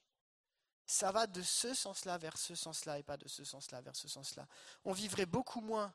[0.86, 4.08] Ça va de ce sens-là vers ce sens-là et pas de ce sens-là vers ce
[4.08, 4.48] sens-là.
[4.86, 5.94] On vivrait beaucoup moins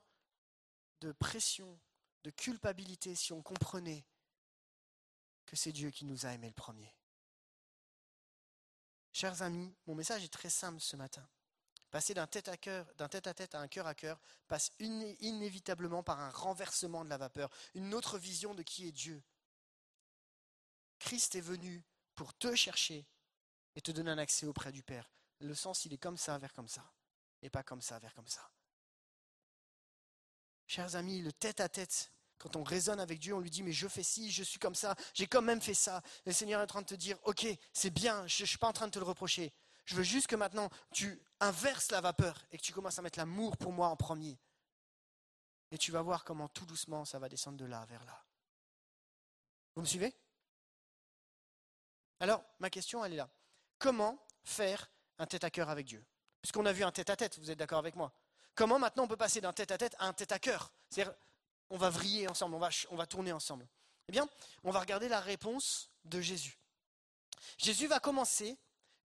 [1.01, 1.79] de pression,
[2.25, 4.05] de culpabilité si on comprenait
[5.47, 6.95] que c'est Dieu qui nous a aimés le premier.
[9.13, 11.27] Chers amis, mon message est très simple ce matin.
[11.91, 14.73] Passer d'un tête à cœur, d'un tête à tête à un cœur à cœur passe
[14.79, 19.23] iné- inévitablement par un renversement de la vapeur, une autre vision de qui est Dieu.
[20.99, 21.85] Christ est venu
[22.15, 23.07] pour te chercher
[23.75, 25.11] et te donner un accès auprès du Père.
[25.41, 26.91] Le sens, il est comme ça vers comme ça,
[27.43, 28.51] et pas comme ça vers comme ça.
[30.67, 32.11] Chers amis, le tête à tête,
[32.43, 34.75] quand on raisonne avec Dieu, on lui dit, mais je fais ci, je suis comme
[34.75, 36.03] ça, j'ai quand même fait ça.
[36.27, 38.67] Le Seigneur est en train de te dire, ok, c'est bien, je ne suis pas
[38.67, 39.53] en train de te le reprocher.
[39.85, 43.19] Je veux juste que maintenant, tu inverses la vapeur et que tu commences à mettre
[43.21, 44.41] l'amour pour moi en premier.
[45.71, 48.25] Et tu vas voir comment tout doucement, ça va descendre de là vers là.
[49.77, 50.13] Vous me suivez?
[52.19, 53.31] Alors, ma question, elle est là.
[53.79, 56.05] Comment faire un tête à cœur avec Dieu?
[56.41, 58.13] Puisqu'on a vu un tête à tête, vous êtes d'accord avec moi
[58.55, 60.73] Comment maintenant on peut passer d'un tête-à-tête à un tête-à-cœur?
[60.91, 61.15] C'est-à-dire,
[61.73, 63.67] on va vriller ensemble, on va, on va tourner ensemble.
[64.09, 64.29] Eh bien,
[64.63, 66.59] on va regarder la réponse de Jésus.
[67.57, 68.59] Jésus va commencer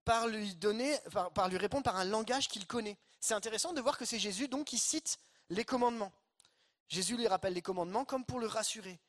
[0.04, 2.98] par lui donner, par, par lui répondre par un langage qu'il connaît.
[3.22, 5.18] C'est intéressant de voir que c'est Jésus donc qui cite
[5.50, 6.12] les commandements.
[6.90, 9.00] Jésus lui rappelle les commandements comme pour le rassurer.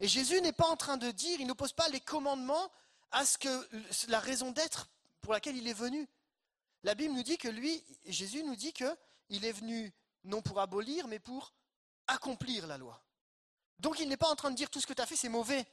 [0.00, 2.72] Et Jésus n'est pas en train de dire, il n'oppose pas les commandements
[3.10, 4.88] à ce que la raison d'être
[5.20, 6.08] pour laquelle il est venu.
[6.82, 8.96] La Bible nous dit que lui, Jésus nous dit que
[9.28, 9.92] il est venu
[10.24, 11.52] non pour abolir, mais pour
[12.06, 13.02] accomplir la loi.
[13.78, 15.28] Donc il n'est pas en train de dire tout ce que tu as fait, c'est
[15.28, 15.66] mauvais.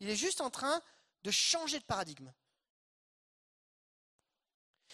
[0.00, 0.82] Il est juste en train
[1.22, 2.32] de changer de paradigme.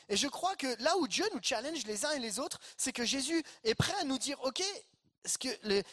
[0.08, 2.92] Et je crois que là où Dieu nous challenge les uns et les autres, c'est
[2.92, 4.62] que Jésus est prêt à nous dire, OK,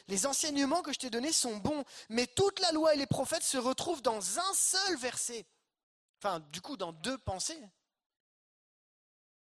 [0.07, 3.43] les enseignements que je t'ai donnés sont bons, mais toute la loi et les prophètes
[3.43, 5.45] se retrouvent dans un seul verset.
[6.19, 7.61] Enfin, du coup, dans deux pensées.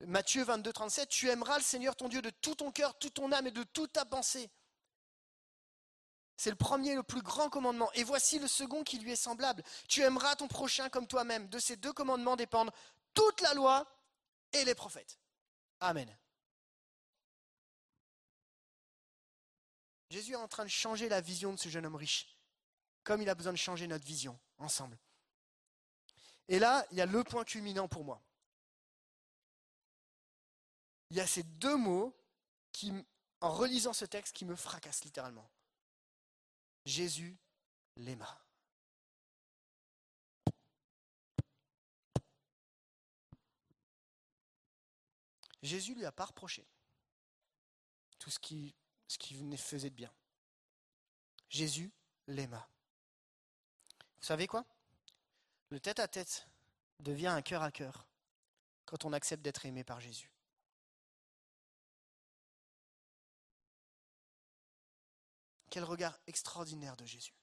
[0.05, 3.33] Matthieu 22, 37, tu aimeras le Seigneur ton Dieu de tout ton cœur, toute ton
[3.33, 4.51] âme et de toute ta pensée.
[6.37, 7.91] C'est le premier, le plus grand commandement.
[7.95, 9.63] Et voici le second qui lui est semblable.
[9.89, 11.49] Tu aimeras ton prochain comme toi-même.
[11.49, 12.71] De ces deux commandements dépendent
[13.15, 13.87] toute la loi
[14.53, 15.19] et les prophètes.
[15.81, 16.15] Amen.
[20.11, 22.39] Jésus est en train de changer la vision de ce jeune homme riche,
[23.03, 24.99] comme il a besoin de changer notre vision ensemble.
[26.49, 28.23] Et là, il y a le point culminant pour moi.
[31.11, 32.17] Il y a ces deux mots
[32.73, 32.93] qui,
[33.41, 35.49] en relisant ce texte, qui me fracassent littéralement.
[36.87, 37.37] Jésus
[37.97, 38.41] l'aima.
[45.63, 46.65] Jésus lui a pas reproché
[48.21, 48.75] tout ce qui,
[49.57, 50.13] faisait de bien.
[51.49, 51.93] Jésus
[52.29, 52.69] l'aima.
[54.19, 54.65] Vous savez quoi?
[55.71, 56.49] Le tête-à-tête
[57.01, 58.07] devient un cœur à cœur
[58.85, 60.31] quand on accepte d'être aimé par Jésus.
[65.71, 67.35] Quel regard extraordinaire de Jésus.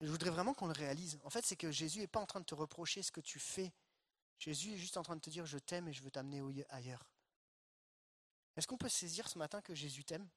[0.00, 1.18] Je voudrais vraiment qu'on le réalise.
[1.24, 3.38] En fait, c'est que Jésus n'est pas en train de te reprocher ce que tu
[3.38, 3.72] fais.
[4.38, 7.08] Jésus est juste en train de te dire je t'aime et je veux t'amener ailleurs.
[8.56, 10.28] Est-ce qu'on peut saisir ce matin que Jésus t'aime?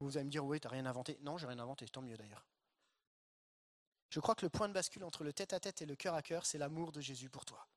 [0.00, 1.18] Vous allez me dire oui, t'as rien inventé.
[1.20, 2.46] Non, j'ai rien inventé, tant mieux d'ailleurs.
[4.10, 6.46] Je crois que le point de bascule entre le tête-à-tête et le cœur à cœur,
[6.46, 7.68] c'est l'amour de Jésus pour toi.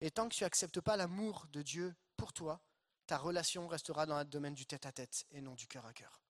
[0.00, 2.62] Et tant que tu n'acceptes pas l'amour de Dieu pour toi,
[3.08, 6.20] ta relation restera dans le domaine du tête-à-tête et non du cœur à cœur.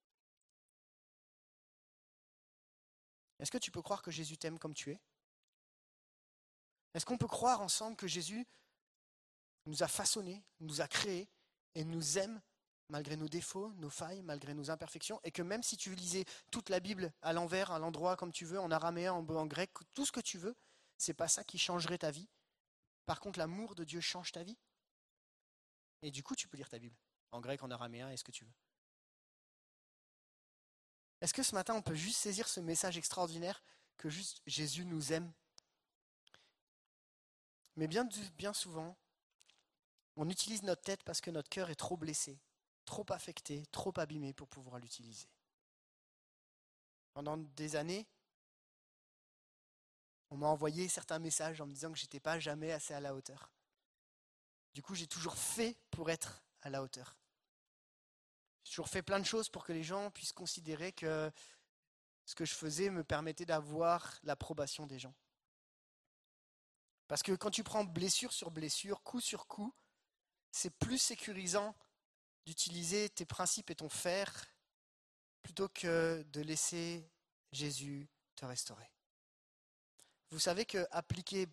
[3.41, 5.01] Est-ce que tu peux croire que Jésus t'aime comme tu es?
[6.95, 8.47] Est-ce qu'on peut croire ensemble que Jésus
[9.67, 11.29] nous a façonnés, nous a créés
[11.75, 12.41] et nous aime
[12.91, 16.69] malgré nos défauts, nos failles, malgré nos imperfections, et que même si tu lisais toute
[16.69, 20.07] la Bible à l'envers, à l'endroit, comme tu veux, en araméen, en, en grec, tout
[20.07, 20.57] ce que tu veux,
[20.97, 22.29] c'est pas ça qui changerait ta vie?
[23.05, 24.57] Par contre, l'amour de Dieu change ta vie?
[26.03, 26.97] Et du coup, tu peux lire ta Bible,
[27.33, 28.55] en grec, en araméen, et ce que tu veux?
[31.21, 33.63] Est-ce que ce matin, on peut juste saisir ce message extraordinaire
[33.97, 35.33] que juste Jésus nous aime?
[37.75, 38.97] Mais bien, souvent,
[40.17, 42.41] on utilise notre tête parce que notre cœur est trop blessé,
[42.85, 45.29] trop affecté, trop abîmé pour pouvoir l'utiliser.
[47.15, 48.07] Pendant des années,
[50.31, 53.15] on m'a envoyé certains messages en me disant que j'étais pas jamais assez à la
[53.15, 53.51] hauteur.
[54.79, 57.17] Du coup, j'ai toujours fait pour être à la hauteur.
[58.63, 61.33] J'ai toujours fait plein de choses pour que les gens puissent considérer que
[62.25, 65.17] ce que je faisais me permettait d'avoir l'approbation des gens.
[67.09, 69.75] Parce que quand tu prends blessure sur blessure, coup sur coup,
[70.53, 71.75] c'est plus sécurisant
[72.47, 74.47] d'utiliser tes principes et ton faire
[75.43, 77.05] plutôt que de laisser
[77.51, 78.07] Jésus
[78.37, 78.89] te restaurer.
[80.31, 81.49] Vous savez que appliquer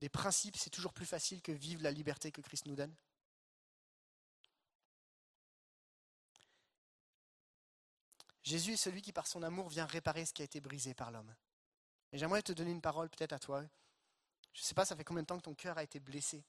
[0.00, 2.94] des principes, c'est toujours plus facile que vivre la liberté que Christ nous donne.
[8.42, 11.10] Jésus est celui qui, par son amour, vient réparer ce qui a été brisé par
[11.10, 11.34] l'homme.
[12.12, 13.62] Et j'aimerais te donner une parole peut-être à toi.
[14.54, 16.44] Je ne sais pas, ça fait combien de temps que ton cœur a été blessé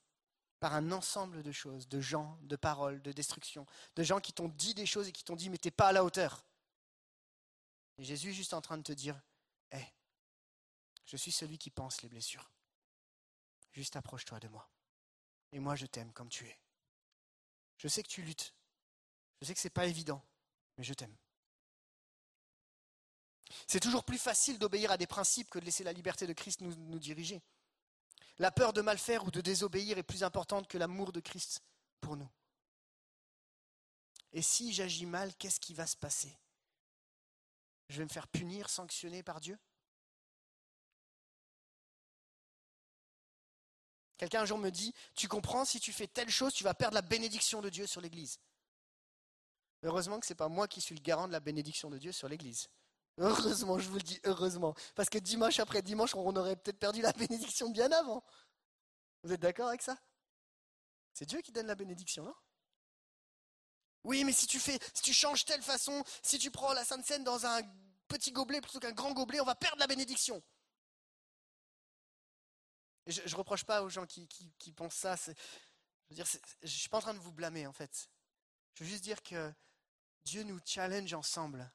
[0.60, 4.50] par un ensemble de choses, de gens, de paroles, de destruction, de gens qui t'ont
[4.50, 6.44] dit des choses et qui t'ont dit mais t'es pas à la hauteur.
[7.98, 9.20] Et Jésus est juste en train de te dire,
[9.72, 9.84] hé,
[11.06, 12.50] je suis celui qui pense les blessures.
[13.72, 14.70] Juste approche-toi de moi.
[15.52, 16.60] Et moi je t'aime comme tu es.
[17.78, 18.54] Je sais que tu luttes.
[19.42, 20.24] Je sais que c'est pas évident,
[20.78, 21.16] mais je t'aime.
[23.68, 26.62] C'est toujours plus facile d'obéir à des principes que de laisser la liberté de Christ
[26.62, 27.42] nous, nous diriger.
[28.38, 31.62] La peur de mal faire ou de désobéir est plus importante que l'amour de Christ
[32.00, 32.30] pour nous.
[34.32, 36.38] Et si j'agis mal, qu'est-ce qui va se passer?
[37.90, 39.58] Je vais me faire punir, sanctionner par Dieu?
[44.20, 46.96] Quelqu'un un jour me dit, tu comprends, si tu fais telle chose, tu vas perdre
[46.96, 48.38] la bénédiction de Dieu sur l'Église.
[49.82, 52.12] Heureusement que ce n'est pas moi qui suis le garant de la bénédiction de Dieu
[52.12, 52.68] sur l'Église.
[53.18, 54.76] Heureusement, je vous le dis, heureusement.
[54.94, 58.22] Parce que dimanche après dimanche, on aurait peut-être perdu la bénédiction bien avant.
[59.24, 59.98] Vous êtes d'accord avec ça?
[61.14, 62.36] C'est Dieu qui donne la bénédiction, non?
[64.04, 67.06] Oui, mais si tu fais, si tu changes telle façon, si tu prends la Sainte
[67.06, 67.62] Seine dans un
[68.10, 70.44] petit gobelet plutôt qu'un grand gobelet, on va perdre la bénédiction.
[73.10, 74.28] Je ne reproche pas aux gens qui,
[74.76, 75.16] pensent ça.
[76.12, 78.10] Je ne suis pas en train de vous blâmer, en fait.
[78.76, 79.52] Je veux juste dire que
[80.24, 81.70] Dieu nous challenge ensemble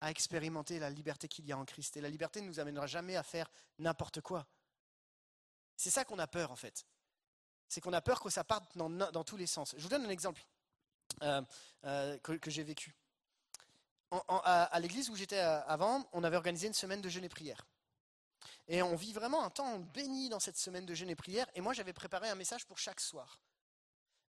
[0.00, 1.96] à expérimenter la liberté qu'il y a en Christ.
[1.96, 4.46] Et la liberté ne nous amènera jamais à faire n'importe quoi.
[5.76, 6.84] C'est ça qu'on a peur, en fait.
[7.68, 9.74] C'est qu'on a peur que ça parte dans, tous les sens.
[9.76, 10.44] Je vous donne un exemple
[11.22, 11.42] euh,
[11.84, 12.94] euh, que, j'ai vécu.
[14.10, 17.28] À à l'église où j'étais euh, avant, on avait organisé une semaine de jeûne et
[17.28, 17.66] prière.
[18.68, 21.46] Et on vit vraiment un temps béni dans cette semaine de jeûne et prière.
[21.54, 23.40] Et moi, j'avais préparé un message pour chaque soir.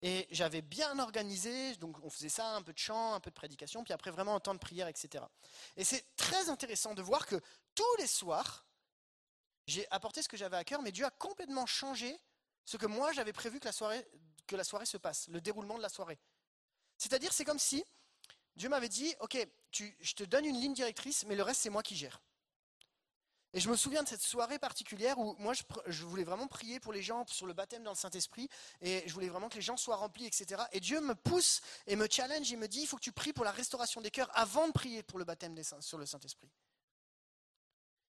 [0.03, 3.35] Et j'avais bien organisé, donc on faisait ça, un peu de chant, un peu de
[3.35, 5.25] prédication, puis après vraiment un temps de prière, etc.
[5.79, 7.41] Et c'est très intéressant de voir que
[7.75, 8.67] tous les soirs,
[9.67, 12.21] j'ai apporté ce que j'avais à cœur, mais Dieu a complètement changé
[12.67, 14.07] ce que moi j'avais prévu que la soirée,
[14.47, 16.19] que la soirée se passe, le déroulement de la soirée.
[16.99, 17.83] C'est-à-dire, c'est comme si
[18.57, 19.39] Dieu m'avait dit, ok,
[19.73, 22.21] je te donne une ligne directrice, mais le reste c'est moi qui gère.
[23.55, 25.53] Et je me souviens de cette soirée particulière où moi
[25.87, 28.49] je, voulais vraiment prier pour les gens sur le baptême dans le Saint-Esprit
[28.81, 30.61] et je voulais vraiment que les gens soient remplis, etc.
[30.73, 33.33] Et Dieu me pousse et me challenge et me dit il faut que tu pries
[33.33, 36.51] pour la restauration des cœurs avant de prier pour le baptême des sur le Saint-Esprit.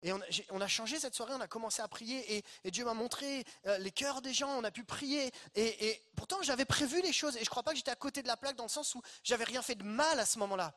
[0.02, 2.94] Et on a, changé cette soirée, on a commencé à prier et, et Dieu m'a
[2.94, 5.30] montré euh, les cœurs des gens, on a pu prier.
[5.54, 7.96] Et, et pourtant j'avais prévu les choses et je ne crois pas que j'étais à
[7.96, 10.40] côté de la plaque dans le sens où j'avais rien fait de mal à ce
[10.40, 10.76] moment-là.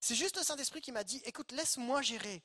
[0.00, 2.42] C'est juste le Saint-Esprit qui m'a dit écoute, laisse-moi gérer.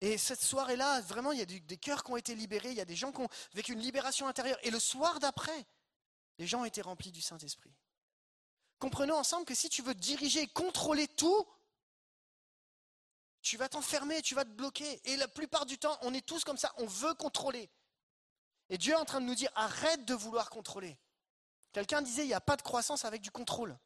[0.00, 2.80] Et cette soirée-là, vraiment, il y a des cœurs qui ont été libérés, il y
[2.80, 4.58] a des gens qui ont vécu une libération intérieure.
[4.62, 5.66] Et le soir d'après,
[6.38, 7.74] les gens ont été remplis du Saint-Esprit.
[8.78, 11.46] Comprenons ensemble que si tu veux diriger, contrôler tout,
[13.42, 15.02] tu vas t'enfermer, tu vas te bloquer.
[15.04, 17.70] Et la plupart du temps, on est tous comme ça, on veut contrôler.
[18.70, 20.98] Et Dieu est en train de nous dire, arrête de vouloir contrôler.
[21.72, 23.78] Quelqu'un disait, il n'y a pas de croissance avec du contrôle.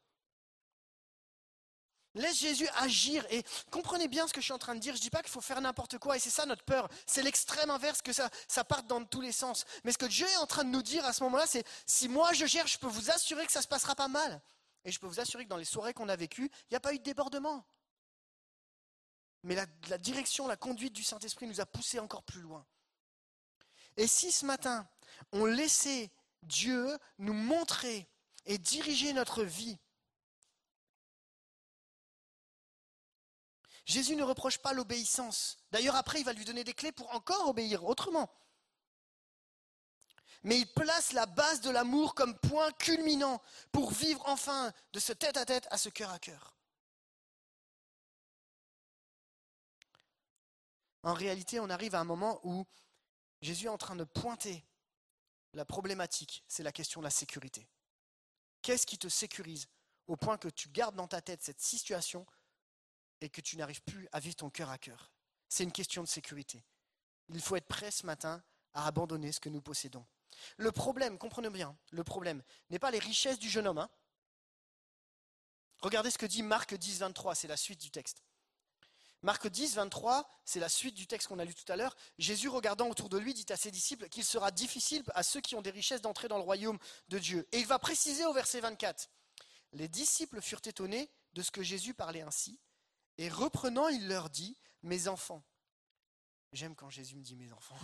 [2.15, 4.95] Laisse Jésus agir et comprenez bien ce que je suis en train de dire.
[4.95, 6.89] Je ne dis pas qu'il faut faire n'importe quoi et c'est ça notre peur.
[7.07, 8.31] C'est l'extrême inverse que ça,
[8.65, 9.65] parte dans tous les sens.
[9.83, 12.09] Mais ce que Dieu est en train de nous dire à ce moment-là, c'est si
[12.09, 14.41] moi je gère, je peux vous assurer que ça se passera pas mal.
[14.85, 16.81] Et je peux vous assurer que dans les soirées qu'on a vécues, il n'y a
[16.81, 17.65] pas eu de débordement.
[19.43, 22.65] Mais la, la direction, la conduite du Saint-Esprit nous a poussés encore plus loin.
[23.97, 24.87] Et si ce matin,
[25.33, 26.11] on laissait
[26.43, 28.09] Dieu nous montrer
[28.47, 29.79] et diriger notre vie,
[33.87, 35.59] Jésus ne reproche pas l'obéissance.
[35.71, 38.31] D'ailleurs, après, il va lui donner des clés pour encore obéir autrement.
[40.43, 43.41] Mais il place la base de l'amour comme point culminant
[43.73, 46.55] pour vivre enfin de ce tête-à-tête à ce cœur à cœur.
[51.03, 52.67] En réalité, on arrive à un moment où
[53.43, 54.65] Jésus est en train de pointer
[55.53, 57.69] la problématique, c'est la question de la sécurité.
[58.63, 59.69] Qu'est-ce qui te sécurise
[60.07, 62.27] au point que tu gardes dans ta tête cette situation
[63.25, 65.11] et que tu n'arrives plus à vivre ton cœur à cœur
[65.49, 66.63] C'est une question de sécurité.
[67.31, 68.43] Il faut être prêt ce matin
[68.75, 70.05] à abandonner ce que nous possédons.
[70.57, 73.79] Le problème, comprenez bien, le problème n'est pas les richesses du jeune homme.
[73.79, 73.91] hein.
[75.81, 78.25] Regardez ce que dit Marc 10, 23, c'est la suite du texte.
[79.23, 81.97] Marc 10, 23, c'est la suite du texte qu'on a lu tout à l'heure.
[82.19, 85.55] Jésus, regardant autour de lui, dit à ses disciples qu'il sera difficile à ceux qui
[85.55, 87.49] ont des richesses d'entrer dans le royaume de Dieu.
[87.53, 89.09] Et il va préciser au verset 24.
[89.73, 92.61] Les disciples furent étonnés de ce que Jésus parlait ainsi,
[93.19, 95.45] et reprenant, il leur dit, mes enfants.
[96.53, 97.79] J'aime quand Jésus me dit mes enfants.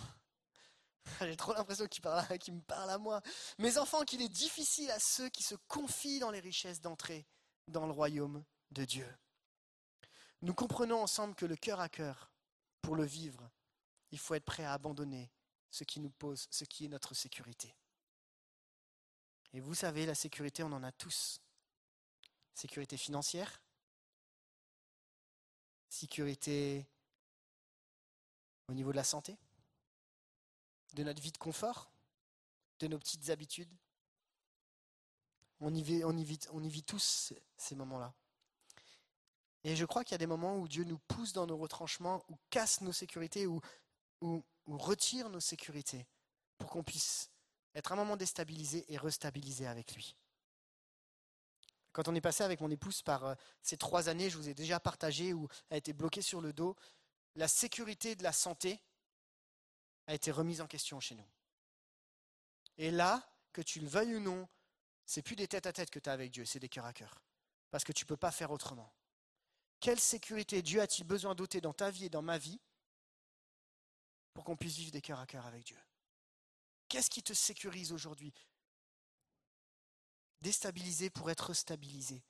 [1.21, 3.21] J'ai trop l'impression qu'il me parle à moi.
[3.57, 7.25] Mes enfants, qu'il est difficile à ceux qui se confient dans les richesses d'entrer
[7.67, 9.07] dans le royaume de Dieu.
[10.41, 12.31] Nous comprenons ensemble que le cœur à cœur,
[12.81, 13.49] pour le vivre,
[14.11, 15.31] il faut être prêt à abandonner
[15.69, 17.75] ce qui nous pose, ce qui est notre sécurité.
[19.53, 21.41] Et vous savez, la sécurité, on en a tous.
[22.53, 23.60] Sécurité financière,
[25.91, 26.85] sécurité
[28.67, 29.37] au niveau de la santé,
[30.93, 31.91] de notre vie de confort,
[32.79, 33.71] de nos petites habitudes.
[35.59, 36.99] On y vit, tous
[37.57, 38.13] ces- moments-là.
[39.63, 42.23] Et je crois qu'il y a des moments où Dieu nous pousse dans nos retranchements,
[42.29, 43.61] ou casse nos sécurités, ou-
[44.21, 44.43] ou
[44.77, 46.07] retire nos sécurités,
[46.57, 47.29] pour qu'on puisse
[47.75, 50.15] être un moment déstabilisé et restabilisé avec lui.
[51.93, 54.53] Quand on est passé avec mon épouse par euh, ces trois années, je vous ai
[54.53, 56.75] déjà partagé, où elle a été bloquée sur le dos,
[57.35, 58.79] la sécurité de la santé
[60.07, 61.27] a été remise en question chez nous.
[62.77, 64.47] Et là, que tu le veuilles ou non,
[65.05, 66.93] c'est plus des têtes à tête que tu as avec Dieu, c'est des cœurs à
[66.93, 67.21] cœur.
[67.69, 68.93] Parce que tu ne peux pas faire autrement.
[69.79, 72.59] Quelle sécurité Dieu a-t-il besoin d'ôter dans ta vie et dans ma vie
[74.33, 75.77] pour qu'on puisse vivre des cœurs à cœur avec Dieu?
[76.87, 78.33] Qu'est-ce qui te sécurise aujourd'hui?
[80.41, 82.23] Déstabilisé pour être stabilisé.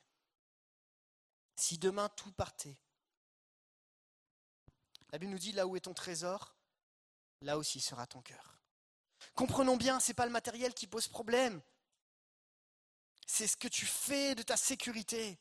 [1.55, 2.78] Si demain tout partait,
[5.12, 6.55] la Bible nous dit là où est ton trésor,
[7.41, 8.59] là aussi sera ton cœur.
[9.36, 11.62] Comprenons bien, ce n'est pas le matériel qui pose problème.
[13.28, 15.39] C'est ce que tu fais de ta sécurité.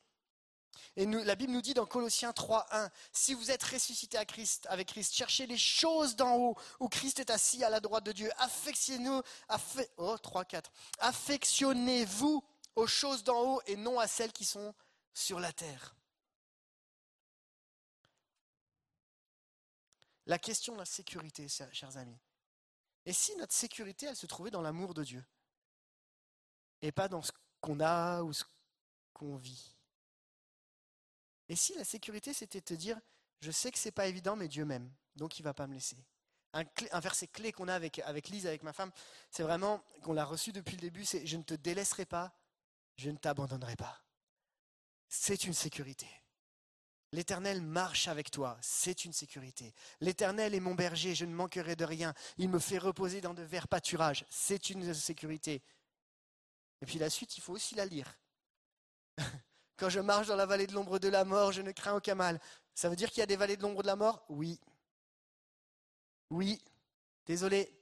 [0.97, 5.15] Et nous, la Bible nous dit dans Colossiens 3.1, si vous êtes ressuscité avec Christ,
[5.15, 8.31] cherchez les choses d'en haut, où Christ est assis à la droite de Dieu.
[8.39, 9.23] Affectionnez-vous,
[9.97, 10.71] oh, 3, 4.
[10.99, 12.45] Affectionnez-vous
[12.77, 14.75] aux choses d'en haut et non à celles qui sont
[15.13, 15.95] sur la terre.
[20.27, 22.19] La question de la sécurité, chers amis.
[23.05, 25.25] Et si notre sécurité, elle se trouvait dans l'amour de Dieu
[26.83, 28.45] et pas dans ce qu'on a ou ce
[29.13, 29.75] qu'on vit?
[31.49, 33.01] Et si la sécurité, c'était de te dire,
[33.41, 35.97] je sais que c'est pas évident, mais Dieu m'aime, donc il va pas me laisser?
[36.53, 38.93] Un, un verset clé qu'on a avec, avec Lise, avec ma femme,
[39.31, 42.33] c'est vraiment, qu'on l'a reçu depuis le début, c'est je ne te délaisserai pas,
[43.01, 44.03] je ne t'abandonnerai pas.
[45.09, 46.07] C'est une sécurité.
[47.13, 49.75] L'Éternel marche avec toi, c'est une sécurité.
[50.01, 52.15] L'Éternel est mon berger, je ne manquerai de rien.
[52.37, 55.63] Il me fait reposer dans de verts pâturages, c'est une sécurité.
[56.83, 58.19] Et puis la suite, il faut aussi la lire.
[59.77, 62.15] Quand je marche dans la vallée de l'ombre de la mort, je ne crains aucun
[62.15, 62.39] mal.
[62.75, 64.25] Ça veut dire qu'il y a des vallées de l'ombre de la mort?
[64.29, 64.61] Oui.
[66.29, 66.63] Oui.
[67.25, 67.77] Désolé.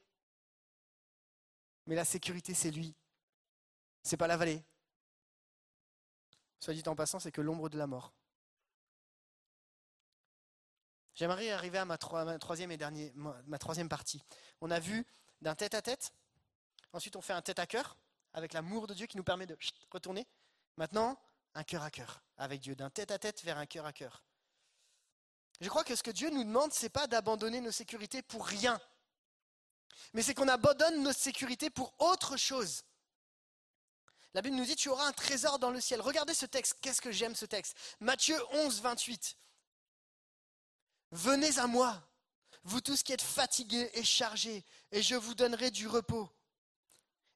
[1.86, 2.94] Mais la sécurité, c'est lui.
[4.02, 4.64] C'est pas la vallée.
[6.60, 8.12] Soit dit en passant, c'est que l'ombre de la mort.
[11.14, 12.78] J'aimerais arriver à ma, troisième et
[13.14, 14.22] ma troisième partie.
[14.60, 15.04] On a vu
[15.40, 16.12] d'un tête à tête.
[16.92, 17.96] Ensuite, on fait un tête à cœur
[18.34, 19.56] avec l'amour de Dieu qui nous permet de
[19.90, 20.26] retourner.
[20.76, 21.18] Maintenant,
[21.54, 24.22] un cœur à cœur avec Dieu, d'un tête à tête vers un cœur à cœur.
[25.60, 28.46] Je crois que ce que Dieu nous demande, ce n'est pas d'abandonner nos sécurités pour
[28.46, 28.80] rien,
[30.12, 32.84] mais c'est qu'on abandonne nos sécurités pour autre chose.
[34.34, 36.00] La Bible nous dit, tu auras un trésor dans le ciel.
[36.00, 37.76] Regardez ce texte, qu'est-ce que j'aime ce texte?
[38.00, 39.36] Matthieu 11, 28.
[41.10, 42.00] Venez à moi,
[42.64, 46.28] vous tous qui êtes fatigués et chargés, et je vous donnerai du repos.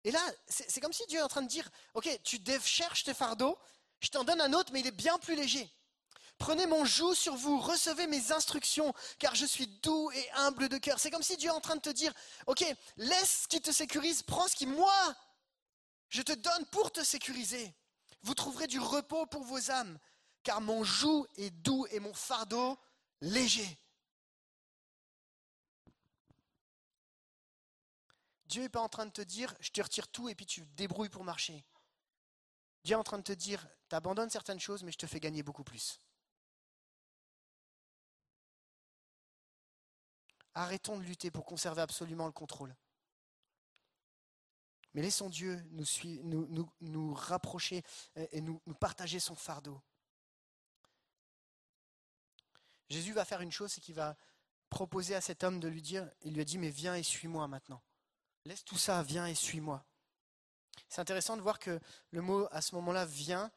[0.04, 3.14] Et là, c'est comme si Dieu est en train de dire, ok, tu cherches tes
[3.14, 3.58] fardeaux,
[4.00, 5.70] je t'en donne un autre, mais il est bien plus léger.
[6.38, 10.76] Prenez mon joug sur vous, recevez mes instructions, car je suis doux et humble de
[10.76, 10.98] cœur.
[10.98, 12.12] C'est comme si Dieu est en train de te dire,
[12.46, 12.64] ok,
[12.96, 15.14] laisse ce qui te sécurise, prends ce qui, moi,
[16.12, 17.74] je te donne pour te sécuriser.
[18.22, 19.98] Vous trouverez du repos pour vos âmes,
[20.42, 22.78] car mon joug est doux et mon fardeau
[23.22, 23.78] léger.
[28.44, 30.60] Dieu n'est pas en train de te dire, je te retire tout et puis tu
[30.76, 31.64] débrouilles pour marcher.
[32.84, 35.18] Dieu est en train de te dire, tu abandonnes certaines choses, mais je te fais
[35.18, 35.98] gagner beaucoup plus.
[40.52, 42.76] Arrêtons de lutter pour conserver absolument le contrôle.
[44.94, 47.82] Mais laissons Dieu nous, nous, rapprocher
[48.30, 49.80] et nous partager son fardeau.
[52.92, 54.16] Jésus va faire une chose, c'est qu'il va
[54.68, 57.48] proposer à cet homme de lui dire, il lui a dit, mais viens et suis-moi
[57.48, 57.82] maintenant.
[58.44, 59.84] Laisse tout ça, viens et suis-moi.
[60.88, 61.80] C'est intéressant de voir que
[62.10, 63.50] le mot à ce moment-là, viens,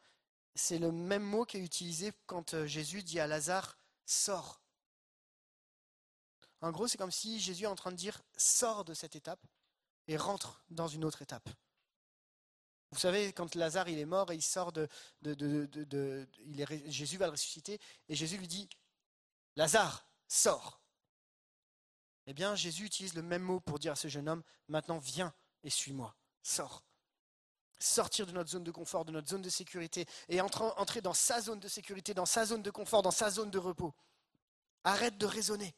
[0.54, 3.76] c'est le même mot qui est utilisé quand euh, Jésus dit à Lazare,
[4.06, 4.62] sors.
[6.62, 9.44] En gros, c'est comme si Jésus est en train de dire, sors de cette étape
[10.08, 11.48] et rentre dans une autre étape.
[12.92, 14.88] Vous savez, quand Lazare est mort et il sort de,
[16.86, 18.68] Jésus va le ressusciter et Jésus lui dit
[19.56, 20.80] Lazare, sors.
[22.26, 25.34] Eh bien, Jésus utilise le même mot pour dire à ce jeune homme, maintenant viens
[25.62, 26.84] et suis-moi, sors.
[27.78, 31.40] Sortir de notre zone de confort, de notre zone de sécurité, et entrer dans sa
[31.40, 33.94] zone de sécurité, dans sa zone de confort, dans sa zone de repos.
[34.82, 35.74] Arrête de raisonner.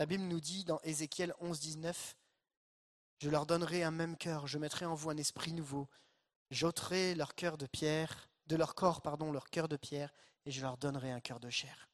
[0.00, 2.16] La Bible nous dit dans Ézéchiel 11, 19,
[3.18, 5.90] Je leur donnerai un même cœur, je mettrai en vous un esprit nouveau,
[6.50, 10.10] j'ôterai leur cœur de pierre, de leur corps, pardon, leur cœur de pierre,
[10.46, 11.90] et je leur donnerai un cœur de chair.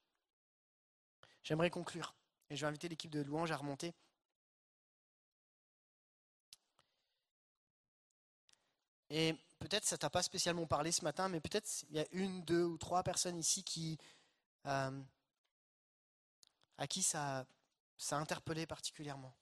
[1.43, 2.15] J'aimerais conclure,
[2.49, 3.93] et je vais inviter l'équipe de louange à remonter.
[9.11, 12.45] Et peut-être ça t'a pas spécialement parlé ce matin, mais peut-être il y a une,
[12.45, 13.99] deux ou trois personnes ici qui,
[14.67, 15.03] euh,
[16.79, 17.45] à qui ça,
[17.97, 19.35] ça a interpellé particulièrement.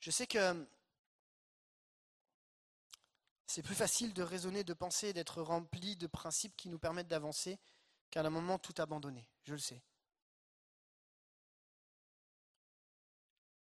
[0.00, 0.66] Je sais que
[3.46, 7.58] c'est plus facile de raisonner, de penser, d'être rempli de principes qui nous permettent d'avancer
[8.10, 9.82] qu'à un moment tout abandonner, je le sais.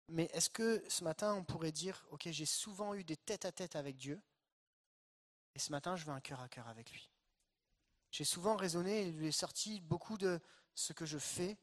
[0.09, 3.95] Mais est-ce que ce matin, on pourrait dire, OK, j'ai souvent eu des tête-à-tête avec
[3.95, 4.21] Dieu,
[5.55, 7.09] et ce matin, je veux un cœur à cœur avec lui.
[8.11, 10.39] J'ai souvent raisonné et lui ai sorti beaucoup de
[10.73, 11.57] ce que je fais,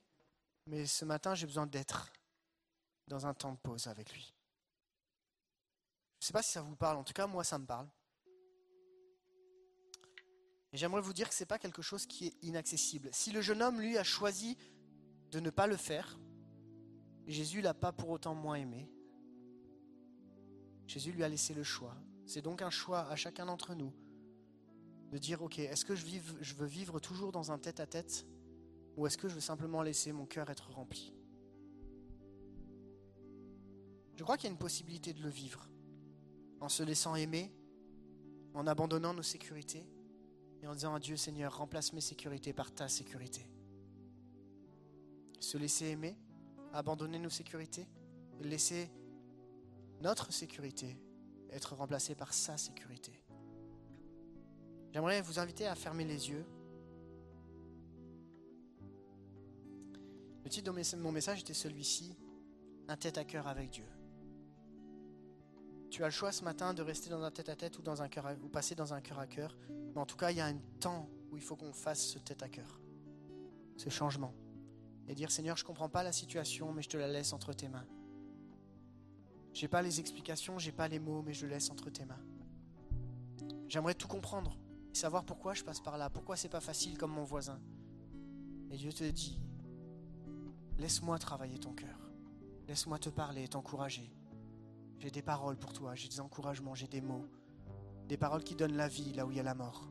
[0.66, 2.12] mais ce matin, j'ai besoin d'être
[3.06, 4.34] dans un temps de pause avec lui.
[6.18, 7.88] Je ne sais pas si ça vous parle, en tout cas, moi, ça me parle.
[10.72, 13.08] Et j'aimerais vous dire que ce n'est pas quelque chose qui est inaccessible.
[13.12, 14.56] Si le jeune homme, lui, a choisi
[15.30, 16.18] de ne pas le faire,
[17.26, 18.90] Jésus l'a pas pour autant moins aimé.
[20.86, 21.96] Jésus lui a laissé le choix.
[22.26, 23.92] C'est donc un choix à chacun d'entre nous
[25.10, 28.26] de dire, OK, est-ce que je, veux vivre toujours dans un tête-à-tête
[28.96, 31.12] ou est-ce que je veux simplement laisser mon cœur être rempli?
[34.16, 35.68] Je crois qu'il y a une possibilité de le vivre
[36.60, 37.52] en se laissant aimer,
[38.54, 39.86] en abandonnant nos sécurités
[40.62, 43.46] et en disant à Dieu, Seigneur, remplace mes sécurités par ta sécurité.
[45.38, 46.16] Se laisser aimer,
[46.72, 47.86] abandonner nos sécurités,
[48.40, 48.90] laisser
[50.00, 50.98] notre sécurité
[51.50, 53.12] être remplacée par sa sécurité.
[54.92, 56.44] J'aimerais vous inviter à fermer les yeux.
[60.46, 62.16] Le titre de mon message était celui-ci,
[62.86, 63.84] un tête à cœur avec Dieu.
[65.90, 68.00] Tu as le choix ce matin de rester dans un tête à tête ou, dans
[68.00, 69.56] un cœur à- ou passer dans un cœur à cœur.
[69.68, 72.20] Mais en tout cas, il y a un temps où il faut qu'on fasse ce
[72.20, 72.80] tête à cœur,
[73.76, 74.32] ce changement.
[75.08, 77.52] Et dire Seigneur, je ne comprends pas la situation, mais je te la laisse entre
[77.52, 77.88] tes mains.
[79.52, 82.24] J'ai pas les explications, j'ai pas les mots, mais je laisse entre tes mains.
[83.66, 84.56] J'aimerais tout comprendre
[84.92, 87.60] et savoir pourquoi je passe par là, pourquoi c'est pas facile comme mon voisin.
[88.70, 89.40] Et Dieu te dit
[90.78, 92.10] Laisse-moi travailler ton cœur.
[92.68, 94.12] Laisse-moi te parler et t'encourager.
[94.98, 97.26] J'ai des paroles pour toi, j'ai des encouragements, j'ai des mots.
[98.08, 99.88] Des paroles qui donnent la vie là où il y a la mort.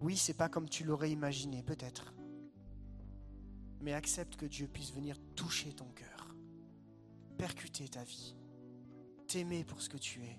[0.00, 2.14] Oui, c'est pas comme tu l'aurais imaginé, peut-être.
[3.80, 6.34] Mais accepte que Dieu puisse venir toucher ton cœur,
[7.36, 8.34] percuter ta vie,
[9.26, 10.38] t'aimer pour ce que tu es.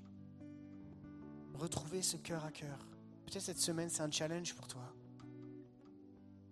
[1.53, 2.79] Retrouver ce cœur à cœur.
[3.25, 4.93] Peut-être cette semaine, c'est un challenge pour toi.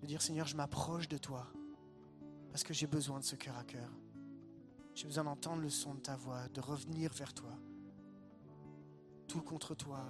[0.02, 1.48] De dire Seigneur, je m'approche de toi
[2.58, 3.88] parce que j'ai besoin de ce cœur à cœur.
[4.96, 7.52] J'ai besoin d'entendre le son de ta voix, de revenir vers toi.
[9.28, 10.04] Tout contre toi,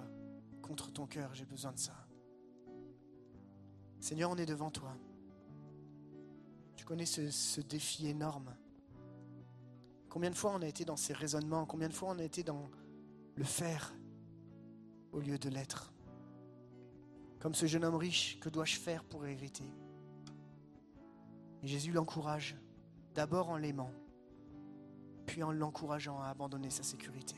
[0.62, 2.08] contre ton cœur, j'ai besoin de ça.
[4.00, 4.96] Seigneur, on est devant toi.
[6.74, 8.56] Tu connais ce, ce défi énorme.
[10.08, 12.42] Combien de fois on a été dans ces raisonnements, combien de fois on a été
[12.42, 12.70] dans
[13.36, 13.92] le faire
[15.12, 15.92] au lieu de l'être?
[17.40, 19.70] Comme ce jeune homme riche, que dois-je faire pour hériter?
[21.62, 22.56] Et Jésus l'encourage,
[23.14, 23.90] d'abord en l'aimant,
[25.26, 27.36] puis en l'encourageant à abandonner sa sécurité.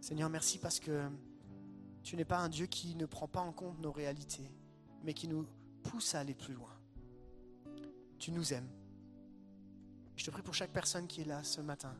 [0.00, 1.08] Seigneur, merci parce que
[2.02, 4.50] tu n'es pas un Dieu qui ne prend pas en compte nos réalités,
[5.04, 5.46] mais qui nous
[5.82, 6.72] pousse à aller plus loin.
[8.18, 8.68] Tu nous aimes.
[10.16, 11.94] Je te prie pour chaque personne qui est là ce matin,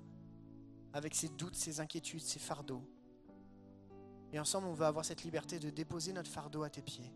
[0.93, 2.83] avec ses doutes, ses inquiétudes, ses fardeaux.
[4.33, 7.13] Et ensemble, on va avoir cette liberté de déposer notre fardeau à tes pieds.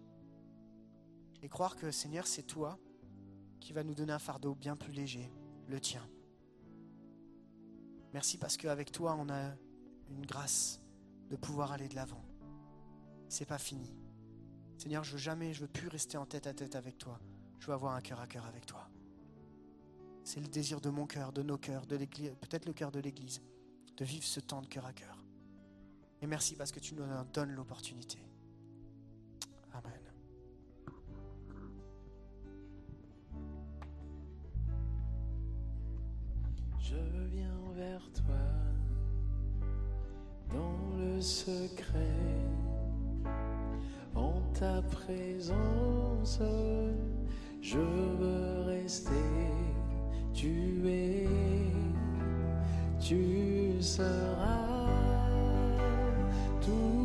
[1.43, 2.79] Et croire que, Seigneur, c'est toi
[3.61, 5.31] qui va nous donner un fardeau bien plus léger,
[5.69, 6.09] le tien.
[8.13, 9.55] Merci parce qu'avec toi, on a
[10.09, 10.81] une grâce
[11.31, 12.25] de pouvoir aller de l'avant.
[13.29, 13.95] C'est pas fini.
[14.79, 17.19] Seigneur, je veux jamais, je veux plus rester en tête à tête avec toi.
[17.59, 18.91] Je veux avoir un cœur à cœur avec toi.
[20.25, 23.41] C'est le désir de mon cœur, de nos cœurs, de peut-être le cœur de l'église,
[23.97, 25.25] de vivre ce temps de cœur à cœur.
[26.21, 28.19] Et merci parce que tu nous donnes l'opportunité.
[38.15, 38.35] Toi
[40.51, 42.19] dans le secret,
[44.15, 46.41] en ta présence,
[47.61, 49.13] je veux rester.
[50.35, 51.29] Tu es,
[53.01, 54.89] tu seras
[56.61, 57.02] toujours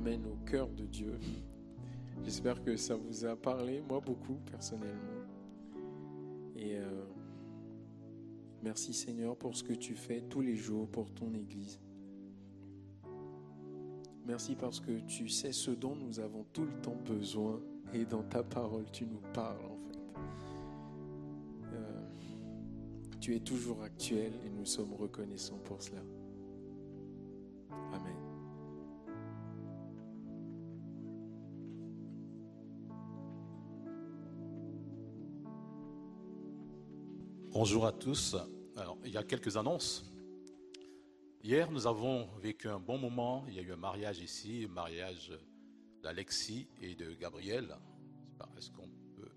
[0.00, 1.18] ramène au cœur de Dieu.
[2.24, 5.26] J'espère que ça vous a parlé, moi beaucoup personnellement.
[6.56, 7.04] Et euh,
[8.62, 11.80] merci Seigneur pour ce que tu fais tous les jours pour ton Église.
[14.26, 17.60] Merci parce que tu sais ce dont nous avons tout le temps besoin
[17.92, 19.98] et dans ta parole tu nous parles en fait.
[21.74, 22.08] Euh,
[23.20, 26.00] tu es toujours actuel et nous sommes reconnaissants pour cela.
[37.52, 38.36] Bonjour à tous.
[38.76, 40.04] Alors, il y a quelques annonces.
[41.42, 43.44] Hier, nous avons vécu un bon moment.
[43.48, 45.32] Il y a eu un mariage ici, un mariage
[46.00, 47.76] d'Alexis et de Gabriel.
[48.56, 49.32] Est-ce qu'on peut.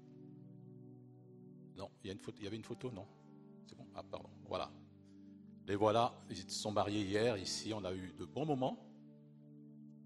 [1.76, 3.08] Non, il y, a une photo, il y avait une photo, non
[3.66, 4.30] C'est bon Ah, pardon.
[4.48, 4.72] Voilà.
[5.66, 7.36] Les voilà, ils sont mariés hier.
[7.38, 8.78] Ici, on a eu de bons moments.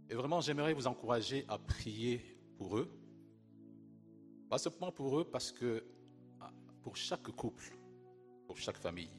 [0.10, 2.22] Et vraiment, j'aimerais vous encourager à prier
[2.56, 2.90] pour eux.
[4.50, 5.84] Pas seulement pour eux, parce que
[6.40, 7.78] ah, pour chaque couple,
[8.58, 9.10] chaque famille.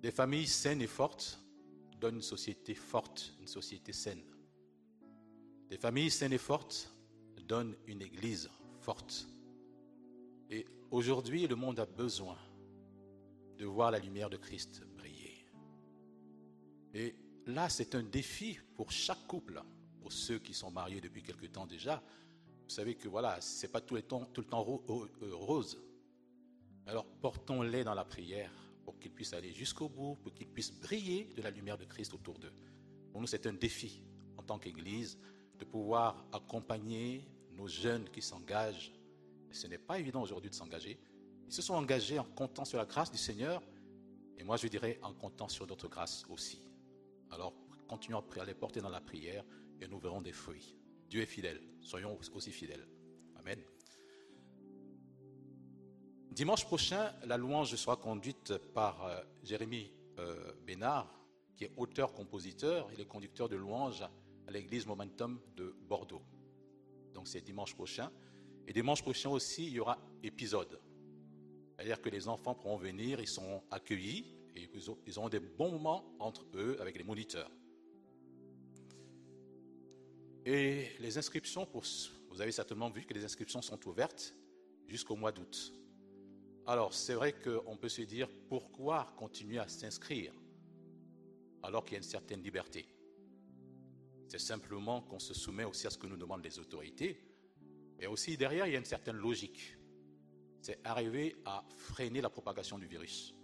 [0.00, 1.38] Des familles saines et fortes
[2.00, 4.22] donnent une société forte, une société saine.
[5.70, 6.92] Des familles saines et fortes
[7.46, 8.50] donnent une église
[8.80, 9.26] forte.
[10.50, 12.36] Et aujourd'hui, le monde a besoin
[13.56, 15.46] de voir la lumière de Christ briller.
[16.94, 17.14] Et
[17.46, 19.62] là, c'est un défi pour chaque couple,
[20.00, 22.02] pour ceux qui sont mariés depuis quelque temps déjà.
[22.64, 24.26] Vous savez que voilà, c'est pas tout le temps,
[24.62, 24.84] ro-
[25.22, 25.80] euh, rose.
[26.86, 28.50] Alors portons-les dans la prière
[28.84, 32.12] pour qu'ils puissent aller jusqu'au bout, pour qu'ils puissent briller de la lumière de Christ
[32.14, 32.52] autour d'eux.
[33.12, 34.02] Pour nous, c'est un défi
[34.36, 35.18] en tant qu'Église
[35.58, 38.92] de pouvoir accompagner nos jeunes qui s'engagent.
[39.50, 40.98] Ce n'est pas évident aujourd'hui de s'engager.
[41.46, 43.62] Ils se sont engagés en comptant sur la grâce du Seigneur,
[44.38, 46.62] et moi je dirais en comptant sur notre grâce aussi.
[47.30, 47.54] Alors
[47.86, 49.44] continuons à les porter dans la prière
[49.80, 50.74] et nous verrons des fruits.
[51.10, 52.88] Dieu est fidèle, soyons aussi fidèles.
[53.36, 53.62] Amen.
[56.32, 61.06] Dimanche prochain, la louange sera conduite par euh, Jérémy euh, Bénard,
[61.54, 62.88] qui est auteur-compositeur.
[62.94, 66.22] Il est conducteur de louange à l'église Momentum de Bordeaux.
[67.12, 68.10] Donc c'est dimanche prochain.
[68.66, 70.80] Et dimanche prochain aussi, il y aura épisode.
[71.76, 74.24] C'est-à-dire que les enfants pourront venir, ils seront accueillis
[74.56, 74.70] et
[75.06, 77.50] ils auront des bons moments entre eux avec les moniteurs.
[80.46, 81.84] Et les inscriptions, pour,
[82.30, 84.34] vous avez certainement vu que les inscriptions sont ouvertes
[84.88, 85.74] jusqu'au mois d'août.
[86.66, 90.32] Alors, c'est vrai qu'on peut se dire pourquoi continuer à s'inscrire
[91.62, 92.86] alors qu'il y a une certaine liberté?
[94.28, 97.20] C'est simplement qu'on se soumet aussi à ce que nous demandent les autorités.
[97.98, 99.76] Et aussi, derrière, il y a une certaine logique.
[100.60, 103.34] C'est arriver à freiner la propagation du virus.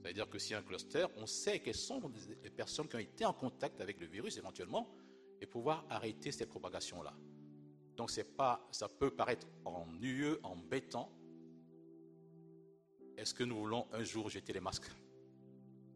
[0.00, 2.00] C'est-à-dire que si un cluster, on sait quelles sont
[2.42, 4.88] les personnes qui ont été en contact avec le virus éventuellement
[5.40, 7.12] et pouvoir arrêter cette propagation-là.
[7.96, 11.12] Donc, c'est pas, ça peut paraître ennuyeux, embêtant,
[13.16, 14.90] est-ce que nous voulons un jour jeter les masques?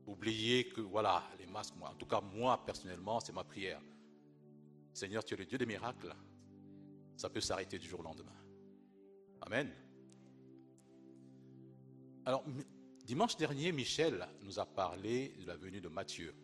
[0.07, 3.81] Oublier que, voilà, les masques, moi, en tout cas, moi, personnellement, c'est ma prière.
[4.93, 6.15] Seigneur, tu es le Dieu des miracles.
[7.17, 8.35] Ça peut s'arrêter du jour au lendemain.
[9.43, 9.71] Amen.
[12.25, 12.45] Alors,
[13.05, 16.35] dimanche dernier, Michel nous a parlé de la venue de Matthieu.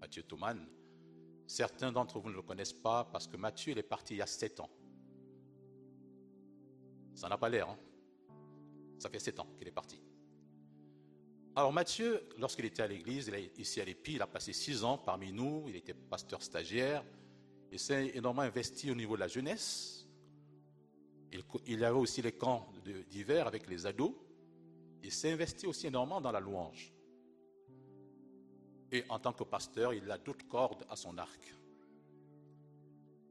[0.00, 0.66] Matthieu Thoman.
[1.46, 4.22] Certains d'entre vous ne le connaissent pas parce que Matthieu, il est parti il y
[4.22, 4.70] a sept ans.
[7.14, 7.78] Ça n'a pas l'air, hein?
[8.98, 10.00] Ça fait sept ans qu'il est parti.
[11.54, 15.32] Alors Mathieu, lorsqu'il était à l'église, ici à l'EPI, il a passé six ans parmi
[15.32, 17.02] nous, il était pasteur stagiaire,
[17.72, 20.06] il s'est énormément investi au niveau de la jeunesse.
[21.32, 22.68] Il, il avait aussi les camps
[23.10, 24.12] d'hiver avec les ados.
[25.02, 26.92] Il s'est investi aussi énormément dans la louange.
[28.92, 31.54] Et en tant que pasteur, il a d'autres cordes à son arc.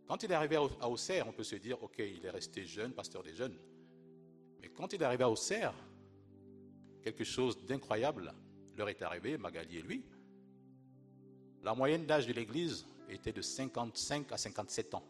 [0.07, 2.91] Quand il est arrivé à Auxerre, on peut se dire, OK, il est resté jeune,
[2.91, 3.57] pasteur des jeunes.
[4.65, 5.75] Mais quand il est arrivé à Auxerre,
[7.03, 8.33] quelque chose d'incroyable
[8.75, 10.03] leur est arrivé, Magali et lui.
[11.61, 15.05] La moyenne d'âge de l'église était de 55 à 57 ans.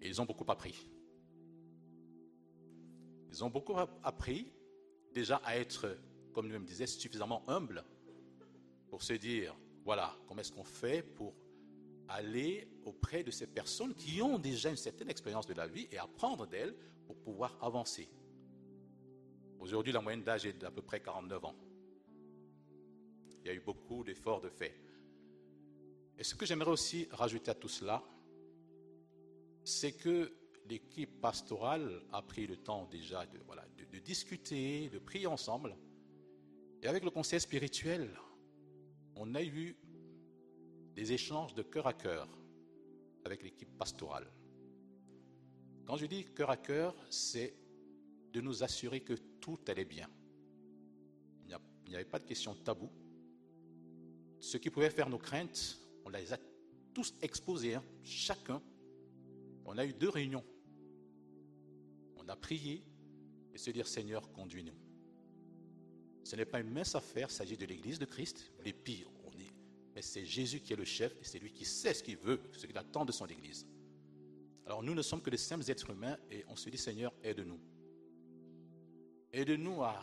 [0.00, 0.88] Et ils ont beaucoup appris.
[3.30, 4.50] Ils ont beaucoup appris
[5.12, 5.94] déjà à être,
[6.32, 7.84] comme lui-même disait, suffisamment humble
[8.88, 9.54] pour se dire,
[9.84, 11.34] voilà, comment est-ce qu'on fait pour
[12.08, 15.98] aller auprès de ces personnes qui ont déjà une certaine expérience de la vie et
[15.98, 16.74] apprendre d'elles
[17.06, 18.08] pour pouvoir avancer.
[19.58, 21.56] Aujourd'hui, la moyenne d'âge est d'à peu près 49 ans.
[23.40, 24.74] Il y a eu beaucoup d'efforts de fait.
[26.18, 28.02] Et ce que j'aimerais aussi rajouter à tout cela,
[29.64, 30.32] c'est que
[30.68, 35.76] l'équipe pastorale a pris le temps déjà de, voilà, de, discuter, de prier ensemble.
[36.82, 38.10] Et avec le conseil spirituel,
[39.14, 39.76] on a eu
[40.96, 42.26] des échanges de cœur à cœur
[43.24, 44.26] avec l'équipe pastorale.
[45.84, 47.54] Quand je dis cœur à cœur, c'est
[48.32, 50.10] de nous assurer que tout allait bien.
[51.86, 52.90] Il n'y avait pas de questions tabou.
[54.40, 56.38] Ce qui pouvait faire nos craintes, on les a
[56.92, 58.60] tous exposées, hein, chacun.
[59.64, 60.44] On a eu deux réunions.
[62.16, 62.82] On a prié
[63.54, 64.74] et se dire Seigneur, conduis-nous.
[66.24, 68.50] Ce n'est pas une mince affaire, il s'agit de l'Église de Christ.
[68.64, 69.15] Les pires.
[69.96, 72.38] Mais c'est Jésus qui est le chef et c'est lui qui sait ce qu'il veut,
[72.52, 73.66] ce qu'il attend de son Église.
[74.66, 77.58] Alors nous ne sommes que des simples êtres humains et on se dit Seigneur, aide-nous.
[79.32, 79.98] Aide-nous à.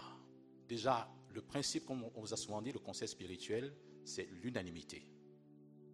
[0.68, 3.72] Déjà, le principe, comme on vous a souvent dit, le conseil spirituel,
[4.04, 5.06] c'est l'unanimité.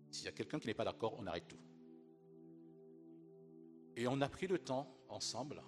[0.09, 1.59] S'il y a quelqu'un qui n'est pas d'accord, on arrête tout.
[3.97, 5.61] Et on a pris le temps ensemble,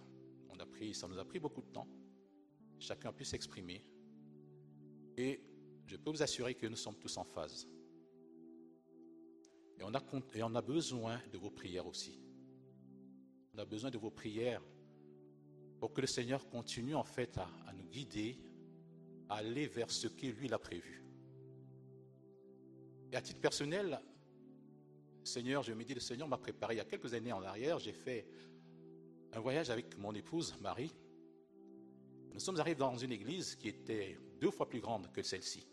[0.50, 1.88] on a pris, ça nous a pris beaucoup de temps.
[2.80, 3.84] Chacun a pu s'exprimer.
[5.18, 5.44] Et
[5.86, 7.68] je peux vous assurer que nous sommes tous en phase.
[9.80, 10.02] Et on a,
[10.34, 12.20] et on a besoin de vos prières aussi.
[13.54, 14.62] On a besoin de vos prières
[15.80, 18.38] pour que le Seigneur continue en fait à, nous guider,
[19.30, 21.04] à aller vers ce qu'il lui prévu.
[23.12, 24.00] Et à titre personnel,
[25.24, 27.80] Seigneur, je me dis, le Seigneur m'a préparé il y a quelques années en arrière,
[27.80, 28.28] j'ai fait
[29.34, 30.94] un voyage avec mon épouse, Marie.
[32.34, 35.66] Nous sommes arrivés dans une église qui était deux fois plus grande que celle-ci.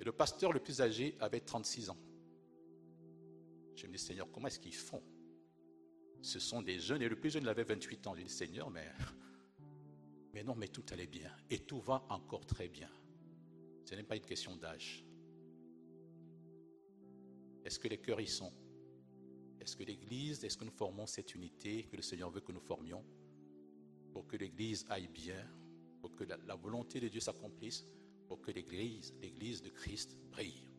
[0.00, 1.98] Et le pasteur le plus âgé avait 36 ans.
[3.76, 5.02] Je me dis, Seigneur, comment est-ce qu'ils font?
[6.22, 8.14] Ce sont des jeunes, et le plus jeune, il avait 28 ans.
[8.14, 8.86] Je dis, Seigneur, mais,
[10.32, 11.30] mais non, mais tout allait bien.
[11.50, 12.90] Et tout va encore très bien.
[13.84, 15.04] Ce n'est pas une question d'âge.
[17.64, 18.52] Est-ce que les cœurs y sont?
[19.60, 22.60] Est-ce que l'Église, est-ce que nous formons cette unité que le Seigneur veut que nous
[22.60, 23.04] formions
[24.12, 25.46] pour que l'Église aille bien,
[26.00, 27.86] pour que la, la volonté de Dieu s'accomplisse,
[28.30, 30.70] pour que l'Église, l'Église de Christ brille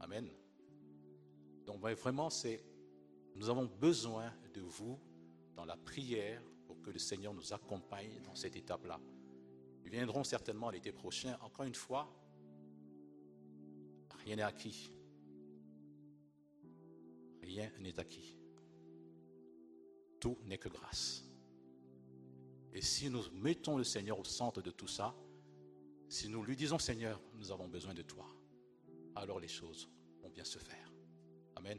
[0.00, 0.28] Amen.
[1.64, 2.62] Donc ouais, vraiment, c'est,
[3.34, 5.00] nous avons besoin de vous
[5.54, 9.00] dans la prière pour que le Seigneur nous accompagne dans cette étape-là.
[9.86, 11.38] Ils viendront certainement l'été prochain.
[11.40, 12.06] Encore une fois,
[14.26, 14.92] rien n'est acquis.
[17.40, 18.36] Rien n'est acquis.
[20.20, 21.24] Tout n'est que grâce.
[22.74, 25.14] Et si nous mettons le Seigneur au centre de tout ça,
[26.08, 28.26] si nous lui disons Seigneur, nous avons besoin de toi,
[29.14, 29.88] alors les choses
[30.20, 30.92] vont bien se faire.
[31.56, 31.78] Amen.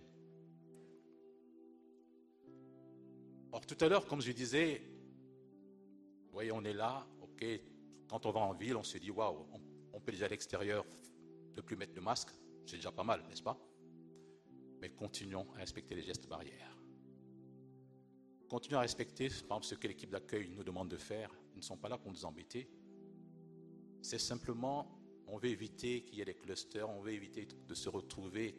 [3.52, 4.82] Or, tout à l'heure, comme je disais,
[6.26, 7.46] vous voyez, on est là, ok,
[8.08, 9.48] quand on va en ville, on se dit, waouh,
[9.94, 10.86] on, peut déjà à l'extérieur
[11.56, 12.30] ne plus mettre de masque,
[12.66, 13.58] c'est déjà pas mal, n'est-ce pas?
[14.80, 16.78] Mais continuons à respecter les gestes barrières.
[18.48, 21.30] Continuons à respecter, par exemple, ce que l'équipe d'accueil nous demande de faire.
[21.54, 22.70] Ils ne sont pas là pour nous embêter.
[24.08, 24.88] C'est simplement,
[25.28, 28.58] on veut éviter qu'il y ait des clusters, on veut éviter de se retrouver,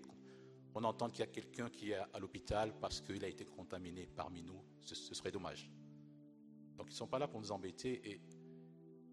[0.75, 4.07] on entend qu'il y a quelqu'un qui est à l'hôpital parce qu'il a été contaminé
[4.15, 4.63] parmi nous.
[4.83, 5.71] Ce, serait dommage.
[6.77, 7.99] Donc ils ne sont pas là pour nous embêter.
[8.11, 8.21] Et,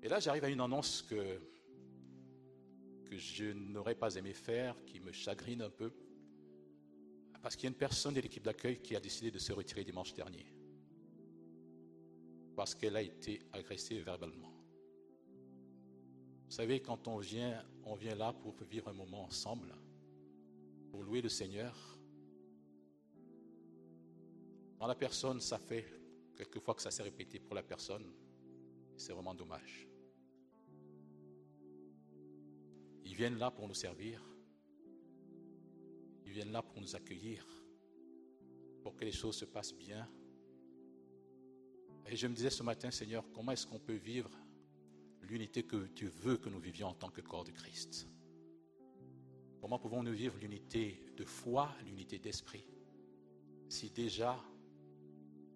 [0.03, 1.39] et là, j'arrive à une annonce que,
[3.05, 5.93] que je n'aurais pas aimé faire, qui me chagrine un peu.
[7.41, 9.85] Parce qu'il y a une personne de l'équipe d'accueil qui a décidé de se retirer
[9.85, 10.45] dimanche dernier.
[12.57, 14.54] Parce qu'elle a été agressée verbalement.
[16.45, 19.73] Vous savez, quand on vient, on vient là pour vivre un moment ensemble,
[20.89, 21.75] pour louer le Seigneur.
[24.79, 25.85] Dans la personne, ça fait
[26.35, 28.05] quelques fois que ça s'est répété pour la personne.
[28.95, 29.87] C'est vraiment dommage.
[33.03, 34.21] Ils viennent là pour nous servir.
[36.25, 37.45] Ils viennent là pour nous accueillir,
[38.83, 40.07] pour que les choses se passent bien.
[42.07, 44.29] Et je me disais ce matin, Seigneur, comment est-ce qu'on peut vivre
[45.27, 48.07] l'unité que tu veux que nous vivions en tant que corps de Christ
[49.65, 52.67] Comment pouvons-nous vivre l'unité de foi, l'unité d'esprit,
[53.67, 54.39] si déjà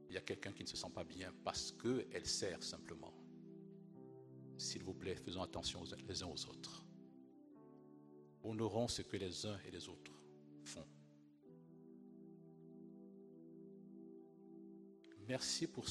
[0.09, 3.13] il y a quelqu'un qui ne se sent pas bien parce qu'elle sert simplement?
[4.57, 6.83] S'il vous plaît, faisons attention les uns aux autres.
[8.43, 10.19] Honorons ce que les uns et les autres
[10.63, 10.87] font.
[15.29, 15.85] Merci pour,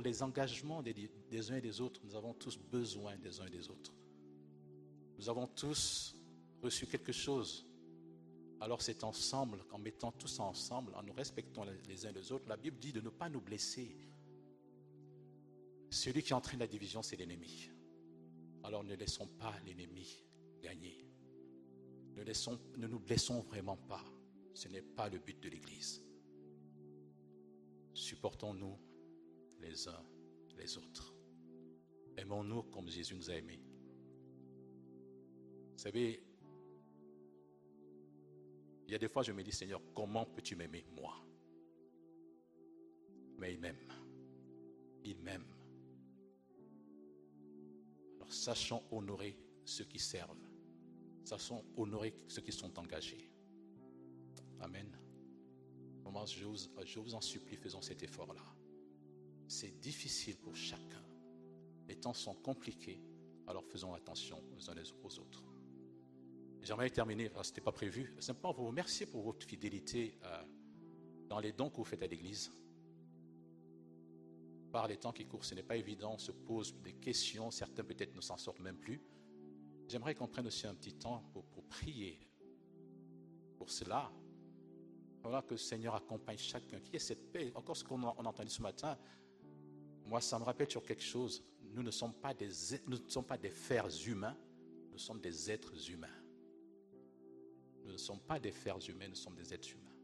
[0.00, 2.00] les engagements des, uns et des autres.
[2.04, 3.92] Nous avons tous besoin des uns et des autres.
[5.18, 6.14] Nous avons tous
[6.62, 7.66] reçu quelque chose.
[8.60, 12.48] Alors c'est ensemble, en mettant tout ça ensemble, en nous respectant les uns les autres,
[12.48, 13.96] la Bible dit de ne pas nous blesser.
[15.90, 17.70] Celui qui entraîne la division, c'est l'ennemi.
[18.62, 20.22] Alors ne laissons pas l'ennemi
[20.62, 21.04] gagner.
[22.16, 24.04] Ne nous blessons vraiment pas.
[24.54, 26.00] Ce n'est pas le but de l'Église.
[27.94, 28.78] Supportons-nous
[29.60, 30.04] les uns
[30.56, 31.14] les autres.
[32.16, 33.60] Aimons-nous comme Jésus nous a aimés.
[35.72, 36.22] Vous savez,
[38.86, 41.14] il y a des fois, je me dis, Seigneur, comment peux-tu m'aimer, moi?
[43.38, 43.88] Mais il m'aime.
[45.04, 45.46] Il m'aime.
[48.16, 50.48] Alors, sachons honorer ceux qui servent.
[51.24, 53.30] Sachons honorer ceux qui sont engagés.
[54.60, 54.96] Amen.
[56.04, 56.44] Vraiment, je
[56.98, 58.44] vous, en supplie, faisons cet effort-là.
[59.48, 61.02] c'est difficile pour chacun.
[61.88, 63.00] Les temps sont compliqués,
[63.46, 65.42] alors faisons attention les uns aux autres.
[66.62, 70.44] J'aimerais terminer, ce n'était pas prévu, simplement vous remercier pour votre fidélité euh,
[71.28, 72.52] dans les dons que vous faites à l'Église.
[74.72, 77.84] Par les temps qui courent, ce n'est pas évident, on se pose des questions, certains
[77.84, 79.00] peut-être ne s'en sortent même plus.
[79.88, 82.18] J'aimerais qu'on prenne aussi un petit temps pour prier
[83.56, 84.10] pour cela.
[85.24, 87.50] Voilà que le Seigneur accompagne chacun, qui ait cette paix.
[87.54, 88.98] Encore ce qu'on a, entendu ce matin,
[90.04, 91.42] moi, ça me rappelle sur quelque chose.
[91.72, 92.50] Nous ne sommes pas des,
[92.86, 94.36] nous ne sommes pas des fers humains,
[94.92, 96.06] nous sommes des êtres humains.
[97.86, 99.96] Nous ne sommes pas des fers humains, nous sommes des êtres humains.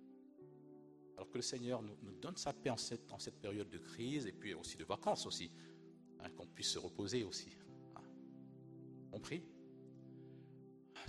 [1.16, 4.26] Alors que le Seigneur nous, donne sa paix en cette, en cette, période de crise
[4.26, 5.50] et puis aussi de vacances aussi,
[6.18, 7.50] hein, qu'on puisse se reposer aussi.
[7.94, 8.02] Hein.
[9.12, 9.42] On prie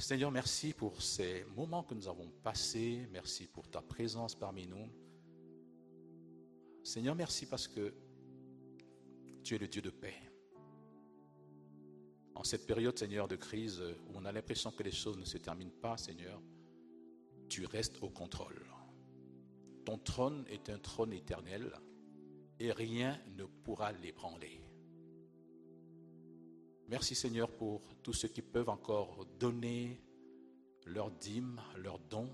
[0.01, 3.07] Seigneur, merci pour ces moments que nous avons passés.
[3.11, 4.89] Merci pour ta présence parmi nous.
[6.83, 7.93] Seigneur, merci parce que
[9.43, 10.15] tu es le Dieu de paix.
[12.33, 15.37] En cette période, Seigneur, de crise, où on a l'impression que les choses ne se
[15.37, 16.41] terminent pas, Seigneur,
[17.47, 18.65] tu restes au contrôle.
[19.85, 21.71] Ton trône est un trône éternel
[22.59, 24.60] et rien ne pourra l'ébranler.
[26.91, 29.97] Merci Seigneur pour tous ceux qui peuvent encore donner
[30.85, 32.29] leurs dîmes, leurs dons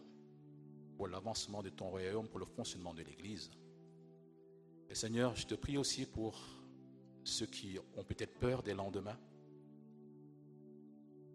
[0.96, 3.52] pour l'avancement de ton royaume, pour le fonctionnement de l'Église.
[4.90, 6.42] Et Seigneur, je te prie aussi pour
[7.24, 9.20] ceux qui ont peut-être peur des lendemains.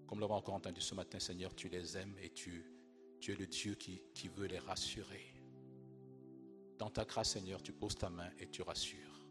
[0.09, 2.65] Comme l'avons encore entendu ce matin, Seigneur, tu les aimes et tu,
[3.21, 5.33] tu es le Dieu qui, qui veut les rassurer.
[6.77, 9.29] Dans ta grâce, Seigneur, tu poses ta main et tu rassures.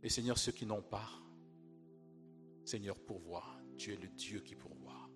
[0.00, 1.10] Et Seigneur, ceux qui n'ont pas,
[2.68, 3.46] Seigneur, pourvois.
[3.78, 5.08] Tu es le Dieu qui pourvoit.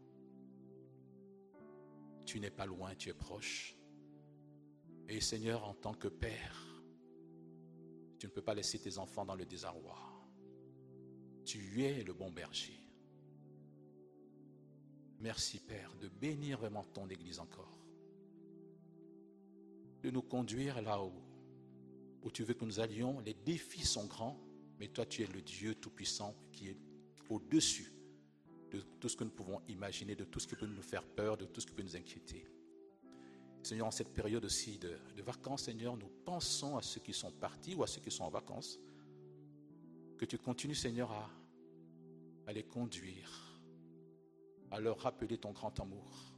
[2.25, 3.77] Tu n'es pas loin, tu es proche.
[5.07, 6.83] Et Seigneur, en tant que Père,
[8.19, 9.99] tu ne peux pas laisser tes enfants dans le désarroi.
[11.45, 12.81] Tu es le bon berger.
[15.21, 17.85] Merci Père de bénir vraiment ton Église encore.
[20.03, 21.13] De nous conduire là où,
[22.23, 23.21] où tu veux que nous allions.
[23.21, 24.41] Les défis sont grands,
[24.79, 26.79] mais toi tu es le Dieu Tout-Puissant qui est
[27.29, 27.93] au-dessus
[28.71, 31.37] de tout ce que nous pouvons imaginer, de tout ce qui peut nous faire peur,
[31.37, 32.47] de tout ce qui peut nous inquiéter.
[33.63, 37.75] Seigneur, en cette période aussi de, vacances, Seigneur, nous pensons à ceux qui sont partis
[37.75, 38.79] ou à ceux qui sont en vacances.
[40.19, 41.13] Que tu continues, Seigneur,
[42.47, 43.61] à les conduire,
[44.71, 46.35] à leur rappeler ton grand amour.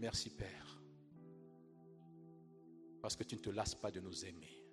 [0.00, 0.82] Merci, Père,
[3.00, 4.64] parce que tu ne te lasses pas de nous aimer.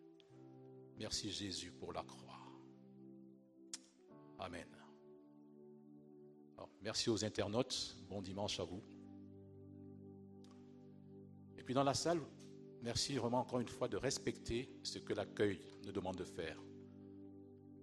[0.98, 2.41] Merci, Jésus, pour la croix.
[4.42, 4.66] Amen.
[6.82, 7.96] Merci aux internautes.
[8.10, 8.82] Bon dimanche à vous.
[11.58, 12.20] Et puis dans la salle,
[12.82, 16.58] merci vraiment encore une fois de respecter ce que l'accueil nous demande de faire.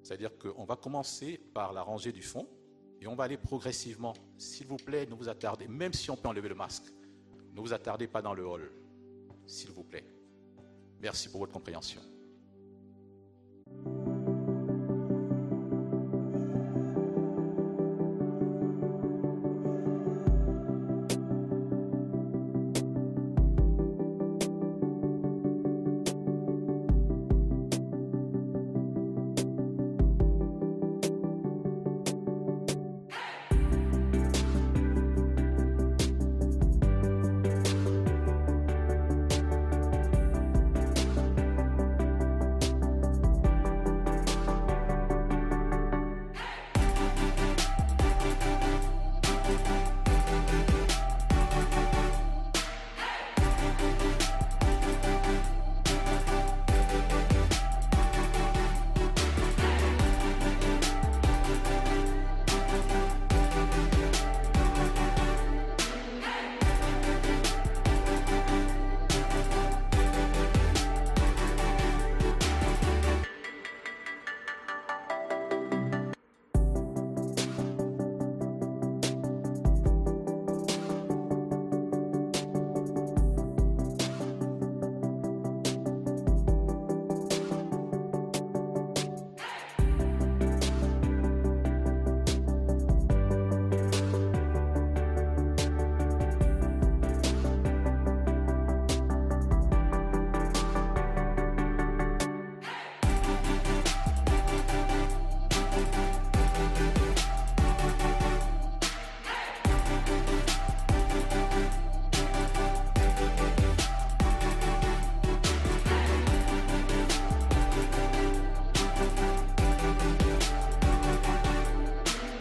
[0.02, 2.48] C'est-à-dire qu'on va commencer par la rangée du fond
[3.00, 4.14] et on va aller progressivement.
[4.36, 6.92] S'il vous plaît, ne vous attardez, même si on peut enlever le masque,
[7.54, 8.72] ne vous attardez pas dans le hall,
[9.46, 10.04] s'il vous plaît.
[11.00, 12.00] Merci pour votre compréhension.